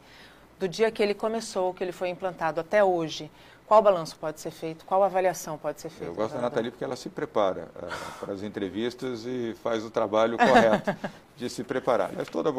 Do 0.60 0.68
dia 0.68 0.90
que 0.90 1.04
ele 1.04 1.14
começou, 1.14 1.74
que 1.74 1.84
ele 1.84 1.92
foi 1.92 2.10
implantado 2.10 2.60
até 2.60 2.84
hoje, 2.84 3.30
qual 3.68 3.82
balanço 3.82 4.16
pode 4.18 4.40
ser 4.40 4.50
feito? 4.50 4.86
Qual 4.86 5.04
avaliação 5.04 5.58
pode 5.58 5.82
ser 5.82 5.90
feita? 5.90 6.06
Eu 6.06 6.16
gosto 6.16 6.36
da 6.36 6.42
Nathalie 6.42 6.72
porque 6.72 6.86
ela 6.86 6.96
se 6.96 7.10
prepara 7.10 7.68
uh, 7.76 8.20
para 8.20 8.34
as 8.34 8.42
entrevistas 8.42 9.26
e 9.26 9.58
faz 9.62 9.84
o 9.84 9.90
trabalho 9.90 10.38
correto 10.38 10.96
de 11.36 11.50
se 11.50 11.66
preparar. 11.66 12.12
Mas 12.16 12.30
todo 12.30 12.54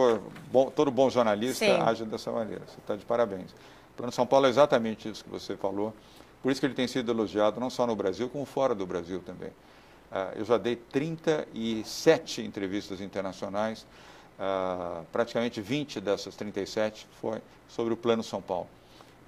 bom, 0.52 0.70
todo 0.70 0.90
bom 0.90 1.08
jornalista 1.08 1.64
Sim. 1.64 1.80
age 1.80 2.04
dessa 2.04 2.30
maneira. 2.30 2.62
Você 2.66 2.78
está 2.78 2.94
de 2.94 3.06
parabéns. 3.06 3.52
O 3.52 3.96
Plano 3.96 4.12
São 4.12 4.26
Paulo 4.26 4.46
é 4.46 4.50
exatamente 4.50 5.08
isso 5.08 5.24
que 5.24 5.30
você 5.30 5.56
falou. 5.56 5.94
Por 6.42 6.52
isso 6.52 6.60
que 6.60 6.66
ele 6.66 6.74
tem 6.74 6.86
sido 6.86 7.10
elogiado 7.10 7.58
não 7.58 7.70
só 7.70 7.86
no 7.86 7.96
Brasil, 7.96 8.28
como 8.28 8.44
fora 8.44 8.74
do 8.74 8.86
Brasil 8.86 9.22
também. 9.24 9.48
Uh, 9.48 10.36
eu 10.36 10.44
já 10.44 10.58
dei 10.58 10.76
37 10.76 12.42
entrevistas 12.42 13.00
internacionais. 13.00 13.86
Uh, 14.38 15.06
praticamente 15.10 15.58
20 15.62 16.02
dessas 16.02 16.36
37 16.36 17.08
foi 17.18 17.40
sobre 17.66 17.94
o 17.94 17.96
Plano 17.96 18.22
São 18.22 18.42
Paulo. 18.42 18.68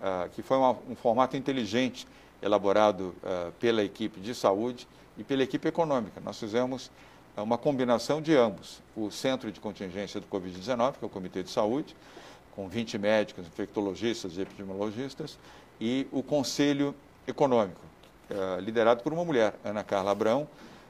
Ah, 0.02 0.28
que 0.32 0.40
foi 0.40 0.56
uma, 0.56 0.70
um 0.88 0.96
formato 0.96 1.36
inteligente 1.36 2.08
elaborado 2.42 3.14
uh, 3.22 3.52
pela 3.60 3.84
equipe 3.84 4.18
de 4.18 4.34
saúde 4.34 4.88
e 5.18 5.22
pela 5.22 5.42
equipe 5.42 5.68
econômica. 5.68 6.22
Nós 6.24 6.38
fizemos 6.38 6.90
uh, 7.36 7.42
uma 7.42 7.58
combinação 7.58 8.22
de 8.22 8.34
ambos. 8.34 8.80
O 8.96 9.10
Centro 9.10 9.52
de 9.52 9.60
Contingência 9.60 10.18
do 10.18 10.26
Covid-19, 10.26 10.94
que 10.94 11.04
é 11.04 11.06
o 11.06 11.10
Comitê 11.10 11.42
de 11.42 11.50
Saúde, 11.50 11.94
com 12.56 12.66
20 12.66 12.96
médicos, 12.96 13.46
infectologistas 13.46 14.38
e 14.38 14.40
epidemiologistas, 14.40 15.38
e 15.78 16.08
o 16.10 16.22
Conselho 16.22 16.94
Econômico, 17.26 17.80
liderado 18.60 19.02
por 19.02 19.12
uma 19.12 19.24
mulher, 19.24 19.54
Ana 19.64 19.84
Carla 19.84 20.10
Abrão, 20.10 20.48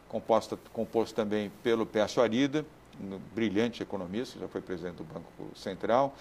composta, 0.08 0.58
composto 0.72 1.14
também 1.14 1.50
pelo 1.62 1.84
Pércio 1.84 2.22
Arida, 2.22 2.64
um 3.00 3.18
brilhante 3.34 3.82
economista, 3.82 4.38
já 4.38 4.48
foi 4.48 4.60
presidente 4.60 4.96
do 4.96 5.04
Banco 5.04 5.26
Central, 5.54 6.14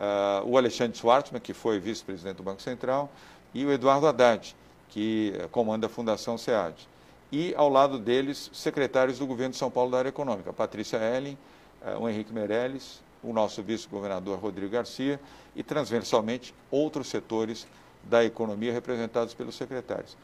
uh, 0.00 0.46
o 0.48 0.56
Alexandre 0.56 0.96
Schwartzman, 0.96 1.40
que 1.40 1.52
foi 1.52 1.78
vice-presidente 1.78 2.36
do 2.36 2.42
Banco 2.42 2.62
Central, 2.62 3.10
e 3.54 3.64
o 3.64 3.72
Eduardo 3.72 4.06
Haddad, 4.06 4.54
que 4.88 5.34
uh, 5.44 5.48
comanda 5.48 5.86
a 5.86 5.90
Fundação 5.90 6.38
SEAD. 6.38 6.88
E, 7.30 7.54
ao 7.56 7.68
lado 7.68 7.98
deles, 7.98 8.50
secretários 8.52 9.18
do 9.18 9.26
governo 9.26 9.52
de 9.52 9.58
São 9.58 9.70
Paulo 9.70 9.90
da 9.90 9.98
área 9.98 10.08
econômica, 10.08 10.52
Patrícia 10.52 10.96
Ellen, 10.96 11.36
uh, 11.82 11.98
o 12.00 12.08
Henrique 12.08 12.32
Meirelles, 12.32 13.02
o 13.22 13.32
nosso 13.32 13.62
vice-governador 13.62 14.38
Rodrigo 14.38 14.72
Garcia 14.72 15.20
e, 15.54 15.62
transversalmente, 15.62 16.54
outros 16.70 17.08
setores 17.08 17.66
da 18.04 18.24
economia 18.24 18.72
representados 18.72 19.34
pelos 19.34 19.56
secretários. 19.56 20.16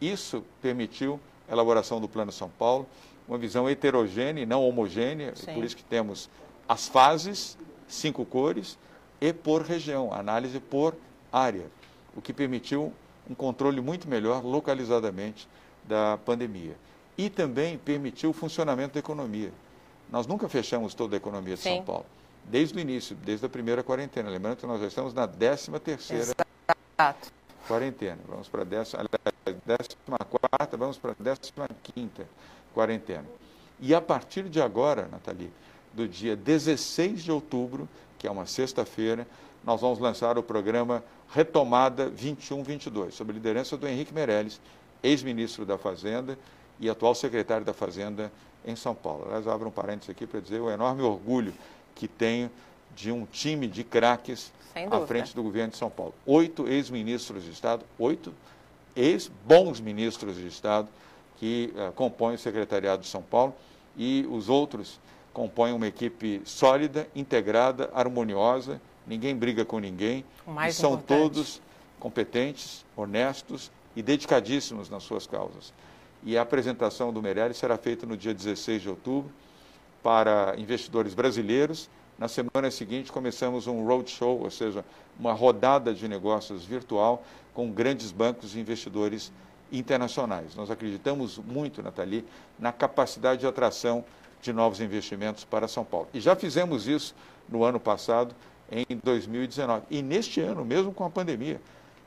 Isso 0.00 0.44
permitiu 0.60 1.20
a 1.48 1.52
elaboração 1.52 2.00
do 2.00 2.08
Plano 2.08 2.32
São 2.32 2.50
Paulo, 2.50 2.86
uma 3.28 3.38
visão 3.38 3.68
heterogênea 3.68 4.42
e 4.42 4.46
não 4.46 4.66
homogênea, 4.66 5.32
e 5.40 5.54
por 5.54 5.64
isso 5.64 5.76
que 5.76 5.84
temos 5.84 6.28
as 6.68 6.88
fases, 6.88 7.56
cinco 7.86 8.24
cores, 8.24 8.76
e 9.22 9.32
por 9.32 9.62
região, 9.62 10.12
análise 10.12 10.58
por 10.58 10.96
área, 11.32 11.66
o 12.16 12.20
que 12.20 12.32
permitiu 12.32 12.92
um 13.30 13.36
controle 13.36 13.80
muito 13.80 14.08
melhor 14.08 14.44
localizadamente 14.44 15.48
da 15.84 16.18
pandemia. 16.24 16.74
E 17.16 17.30
também 17.30 17.78
permitiu 17.78 18.30
o 18.30 18.32
funcionamento 18.32 18.94
da 18.94 18.98
economia. 18.98 19.52
Nós 20.10 20.26
nunca 20.26 20.48
fechamos 20.48 20.92
toda 20.92 21.14
a 21.14 21.18
economia 21.18 21.54
de 21.54 21.60
Sim. 21.60 21.76
São 21.76 21.84
Paulo, 21.84 22.06
desde 22.46 22.76
o 22.76 22.80
início, 22.80 23.14
desde 23.14 23.46
a 23.46 23.48
primeira 23.48 23.84
quarentena. 23.84 24.28
Lembrando 24.28 24.56
que 24.56 24.66
nós 24.66 24.80
já 24.80 24.88
estamos 24.88 25.14
na 25.14 25.28
13 25.28 25.70
terceira 25.78 26.34
quarentena. 27.68 28.18
Vamos 28.26 28.48
para 28.48 28.62
a 28.62 28.64
décima, 28.64 29.04
décima 29.64 30.18
quarta, 30.18 30.76
vamos 30.76 30.98
para 30.98 31.12
a 31.12 31.16
décima 31.16 31.68
quinta 31.84 32.26
quarentena. 32.74 33.26
E 33.78 33.94
a 33.94 34.00
partir 34.00 34.48
de 34.48 34.60
agora, 34.60 35.06
Nathalie, 35.06 35.52
do 35.92 36.08
dia 36.08 36.34
16 36.34 37.22
de 37.22 37.30
outubro, 37.30 37.88
que 38.22 38.28
é 38.28 38.30
uma 38.30 38.46
sexta-feira, 38.46 39.26
nós 39.64 39.80
vamos 39.80 39.98
lançar 39.98 40.38
o 40.38 40.44
programa 40.44 41.02
Retomada 41.28 42.08
21-22, 42.08 43.10
sob 43.10 43.32
a 43.32 43.34
liderança 43.34 43.76
do 43.76 43.88
Henrique 43.88 44.14
Meirelles, 44.14 44.60
ex-ministro 45.02 45.66
da 45.66 45.76
Fazenda 45.76 46.38
e 46.78 46.88
atual 46.88 47.16
secretário 47.16 47.66
da 47.66 47.72
Fazenda 47.72 48.30
em 48.64 48.76
São 48.76 48.94
Paulo. 48.94 49.24
Aliás, 49.26 49.48
abro 49.48 49.66
um 49.66 49.72
parênteses 49.72 50.10
aqui 50.10 50.24
para 50.24 50.38
dizer 50.38 50.60
o 50.60 50.70
enorme 50.70 51.02
orgulho 51.02 51.52
que 51.96 52.06
tenho 52.06 52.48
de 52.94 53.10
um 53.10 53.26
time 53.26 53.66
de 53.66 53.82
craques 53.82 54.52
à 54.88 55.00
frente 55.00 55.34
do 55.34 55.42
governo 55.42 55.72
de 55.72 55.76
São 55.76 55.90
Paulo. 55.90 56.14
Oito 56.24 56.68
ex-ministros 56.68 57.42
de 57.42 57.50
Estado, 57.50 57.84
oito 57.98 58.32
ex-bons 58.94 59.80
ministros 59.80 60.36
de 60.36 60.46
Estado 60.46 60.88
que 61.38 61.74
uh, 61.74 61.90
compõem 61.94 62.36
o 62.36 62.38
secretariado 62.38 63.02
de 63.02 63.08
São 63.08 63.20
Paulo 63.20 63.52
e 63.96 64.24
os 64.30 64.48
outros 64.48 65.00
compõem 65.32 65.72
uma 65.72 65.86
equipe 65.86 66.42
sólida, 66.44 67.08
integrada, 67.14 67.90
harmoniosa, 67.94 68.80
ninguém 69.06 69.34
briga 69.34 69.64
com 69.64 69.78
ninguém, 69.78 70.24
e 70.68 70.72
são 70.72 70.94
importante. 70.94 71.06
todos 71.06 71.62
competentes, 71.98 72.84
honestos 72.96 73.70
e 73.96 74.02
dedicadíssimos 74.02 74.90
nas 74.90 75.02
suas 75.02 75.26
causas. 75.26 75.72
E 76.22 76.36
a 76.36 76.42
apresentação 76.42 77.12
do 77.12 77.22
Meirelles 77.22 77.56
será 77.56 77.76
feita 77.76 78.06
no 78.06 78.16
dia 78.16 78.34
16 78.34 78.82
de 78.82 78.88
outubro 78.88 79.32
para 80.02 80.54
investidores 80.58 81.14
brasileiros, 81.14 81.88
Na 82.18 82.28
semana 82.28 82.70
seguinte, 82.70 83.10
começamos 83.10 83.66
um 83.66 83.84
roadshow, 83.84 84.42
ou 84.42 84.50
seja, 84.50 84.84
uma 85.18 85.32
rodada 85.32 85.92
de 85.92 86.06
negócios 86.06 86.64
virtual 86.64 87.24
com 87.52 87.70
grandes 87.72 88.12
bancos 88.12 88.54
e 88.54 88.60
investidores 88.60 89.32
internacionais. 89.72 90.54
Nós 90.54 90.70
acreditamos 90.70 91.38
muito, 91.38 91.82
Nathalie, 91.82 92.24
na 92.58 92.70
capacidade 92.70 93.40
de 93.40 93.46
atração 93.46 94.04
de 94.42 94.52
novos 94.52 94.80
investimentos 94.80 95.44
para 95.44 95.68
São 95.68 95.84
Paulo. 95.84 96.08
E 96.12 96.20
já 96.20 96.36
fizemos 96.36 96.86
isso 96.86 97.14
no 97.48 97.64
ano 97.64 97.80
passado, 97.80 98.34
em 98.70 98.84
2019. 99.02 99.86
E 99.88 100.02
neste 100.02 100.40
ano, 100.40 100.64
mesmo 100.64 100.92
com 100.92 101.04
a 101.04 101.10
pandemia, 101.10 101.60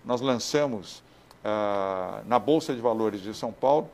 nós 0.04 0.22
lançamos 0.22 1.02
ah, 1.44 2.22
na 2.28 2.38
Bolsa 2.38 2.76
de 2.76 2.82
Valores 2.82 3.22
de 3.22 3.34
São 3.34 3.52
Paulo 3.52 3.90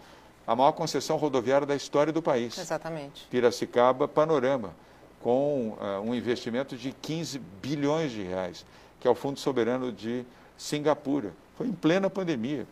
a 0.45 0.55
maior 0.55 0.71
concessão 0.71 1.17
rodoviária 1.17 1.67
da 1.67 1.75
história 1.75 2.11
do 2.11 2.21
país. 2.21 2.57
Exatamente. 2.57 3.25
Piracicaba 3.29 4.07
Panorama, 4.07 4.73
com 5.21 5.77
uh, 5.79 6.01
um 6.03 6.15
investimento 6.15 6.75
de 6.75 6.91
15 6.91 7.39
bilhões 7.61 8.11
de 8.11 8.23
reais, 8.23 8.65
que 8.99 9.07
é 9.07 9.11
o 9.11 9.15
Fundo 9.15 9.39
Soberano 9.39 9.91
de 9.91 10.25
Singapura. 10.57 11.31
Foi 11.57 11.67
em 11.67 11.71
plena 11.71 12.09
pandemia, 12.09 12.65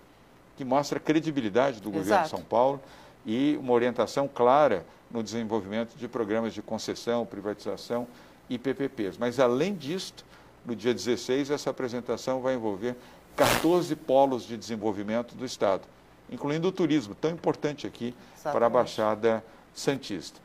que 0.57 0.65
mostra 0.65 0.97
a 0.97 1.01
credibilidade 1.01 1.79
do 1.79 1.91
governo 1.91 2.23
de 2.23 2.29
São 2.29 2.41
Paulo 2.41 2.81
e 3.25 3.57
uma 3.59 3.73
orientação 3.73 4.27
clara 4.27 4.85
no 5.11 5.23
desenvolvimento 5.23 5.95
de 5.95 6.07
programas 6.07 6.53
de 6.53 6.61
concessão, 6.61 7.25
privatização 7.25 8.07
e 8.49 8.57
PPPs. 8.57 9.17
Mas, 9.17 9.39
além 9.39 9.75
disto, 9.75 10.23
no 10.65 10.75
dia 10.75 10.93
16, 10.93 11.49
essa 11.49 11.69
apresentação 11.69 12.41
vai 12.41 12.55
envolver 12.55 12.95
14 13.35 13.95
polos 13.95 14.43
de 14.43 14.57
desenvolvimento 14.57 15.35
do 15.35 15.45
Estado, 15.45 15.83
incluindo 16.29 16.67
o 16.67 16.71
turismo, 16.71 17.15
tão 17.15 17.31
importante 17.31 17.87
aqui 17.87 18.13
Exatamente. 18.35 18.53
para 18.53 18.65
a 18.65 18.69
Baixada 18.69 19.43
Santista. 19.73 20.39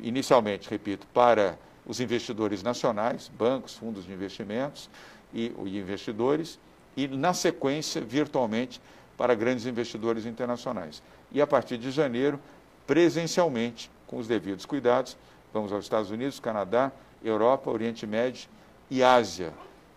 Inicialmente, 0.00 0.68
repito, 0.70 1.06
para 1.12 1.58
os 1.86 2.00
investidores 2.00 2.62
nacionais, 2.62 3.30
bancos, 3.36 3.74
fundos 3.74 4.04
de 4.04 4.12
investimentos 4.12 4.88
e, 5.34 5.52
e 5.64 5.78
investidores, 5.78 6.58
e, 6.96 7.06
na 7.06 7.34
sequência, 7.34 8.00
virtualmente, 8.00 8.80
para 9.20 9.34
grandes 9.34 9.66
investidores 9.66 10.24
internacionais. 10.24 11.02
E, 11.30 11.42
a 11.42 11.46
partir 11.46 11.76
de 11.76 11.90
janeiro, 11.90 12.40
presencialmente, 12.86 13.90
com 14.06 14.16
os 14.16 14.26
devidos 14.26 14.64
cuidados, 14.64 15.14
vamos 15.52 15.70
aos 15.74 15.84
Estados 15.84 16.10
Unidos, 16.10 16.40
Canadá, 16.40 16.90
Europa, 17.22 17.70
Oriente 17.70 18.06
Médio 18.06 18.48
e 18.90 19.02
Ásia. 19.02 19.52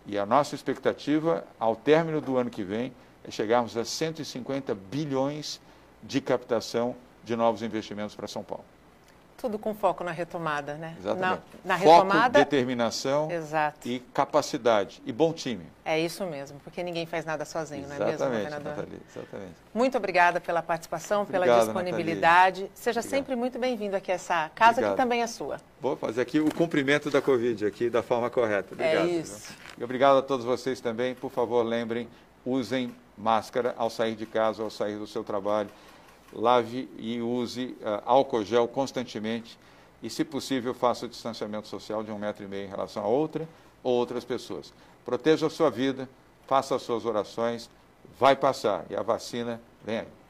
E 0.05 0.17
a 0.17 0.25
nossa 0.25 0.55
expectativa, 0.55 1.47
ao 1.57 1.73
término 1.73 2.19
do 2.19 2.36
ano 2.36 2.49
que 2.49 2.63
vem, 2.63 2.91
é 3.25 3.31
chegarmos 3.31 3.77
a 3.77 3.86
150 3.86 4.75
bilhões 4.75 5.62
de 6.03 6.19
captação 6.19 6.93
de 7.23 7.33
novos 7.38 7.62
investimentos 7.62 8.13
para 8.17 8.27
São 8.27 8.43
Paulo. 8.43 8.65
Tudo 9.43 9.60
com 9.60 9.75
foco 9.75 10.06
na 10.06 10.12
retomada, 10.12 10.75
né? 10.75 10.95
Exatamente. 10.97 11.41
Na, 11.65 11.77
na 11.77 11.84
foco, 11.84 12.29
determinação 12.32 13.29
Exato. 13.29 13.86
e 13.86 13.99
capacidade. 14.13 15.01
E 15.06 15.12
bom 15.12 15.34
time. 15.34 15.65
É 15.84 15.99
isso 15.99 16.25
mesmo, 16.25 16.62
porque 16.63 16.82
ninguém 16.82 17.06
faz 17.06 17.25
nada 17.25 17.43
sozinho, 17.43 17.84
Exatamente, 17.84 18.19
não 18.19 18.27
é 18.27 18.29
mesmo, 18.29 18.43
governador? 18.45 18.77
Nathalie, 18.77 19.01
exatamente. 19.06 19.51
Muito 19.73 19.97
obrigada 19.97 20.39
pela 20.39 20.62
participação, 20.62 21.23
Obrigado, 21.23 21.43
pela 21.43 21.60
disponibilidade. 21.60 22.62
Nathalie. 22.62 22.71
Seja 22.73 23.01
Obrigado. 23.01 23.17
sempre 23.17 23.36
muito 23.36 23.60
bem-vindo 23.60 23.97
aqui 23.97 24.13
a 24.13 24.15
essa 24.15 24.49
casa 24.56 24.71
Obrigado. 24.71 24.91
que 24.91 24.97
também 24.97 25.21
é 25.21 25.27
sua. 25.27 25.58
Vou 25.82 25.97
fazer 25.97 26.21
aqui 26.21 26.39
o 26.39 26.49
cumprimento 26.56 27.12
da 27.12 27.21
Covid 27.21 27.65
aqui 27.65 27.89
da 27.89 28.01
forma 28.01 28.29
correta. 28.29 28.69
É 28.69 28.75
Obrigado. 28.75 29.10
É 29.10 29.12
isso. 29.12 29.49
Viu? 29.49 29.82
E 29.82 29.84
obrigado 29.84 30.19
a 30.19 30.21
todos 30.21 30.45
vocês 30.45 30.79
também. 30.79 31.13
Por 31.15 31.29
favor, 31.29 31.63
lembrem, 31.63 32.08
usem 32.45 32.95
máscara 33.17 33.75
ao 33.77 33.89
sair 33.89 34.15
de 34.15 34.25
casa, 34.25 34.63
ao 34.63 34.69
sair 34.69 34.97
do 34.97 35.06
seu 35.06 35.21
trabalho 35.21 35.69
lave 36.36 36.89
e 36.98 37.22
use 37.22 37.76
uh, 37.82 38.02
álcool 38.06 38.43
gel 38.43 38.67
constantemente 38.67 39.58
e, 40.02 40.10
se 40.10 40.24
possível, 40.24 40.74
faça 40.74 41.06
o 41.06 41.10
distanciamento 41.10 41.67
social 41.67 42.04
de 42.04 42.12
um 42.12 42.17
metro 42.17 42.43
e 42.43 42.48
meio 42.48 42.65
em 42.65 42.69
relação 42.69 43.04
a 43.04 43.08
outra 43.08 43.48
ou 43.82 43.93
outras 43.93 44.26
pessoas. 44.26 44.74
Proteja 45.06 45.48
a 45.48 45.50
sua 45.50 45.69
vida, 45.69 46.10
faça 46.48 46.76
as 46.76 46.82
suas 46.82 47.06
orações, 47.06 47.69
vai 48.19 48.36
passar 48.36 48.86
e 48.89 48.96
a 48.96 49.02
vacina 49.02 49.62
vem 49.86 50.00
aí. 50.00 50.22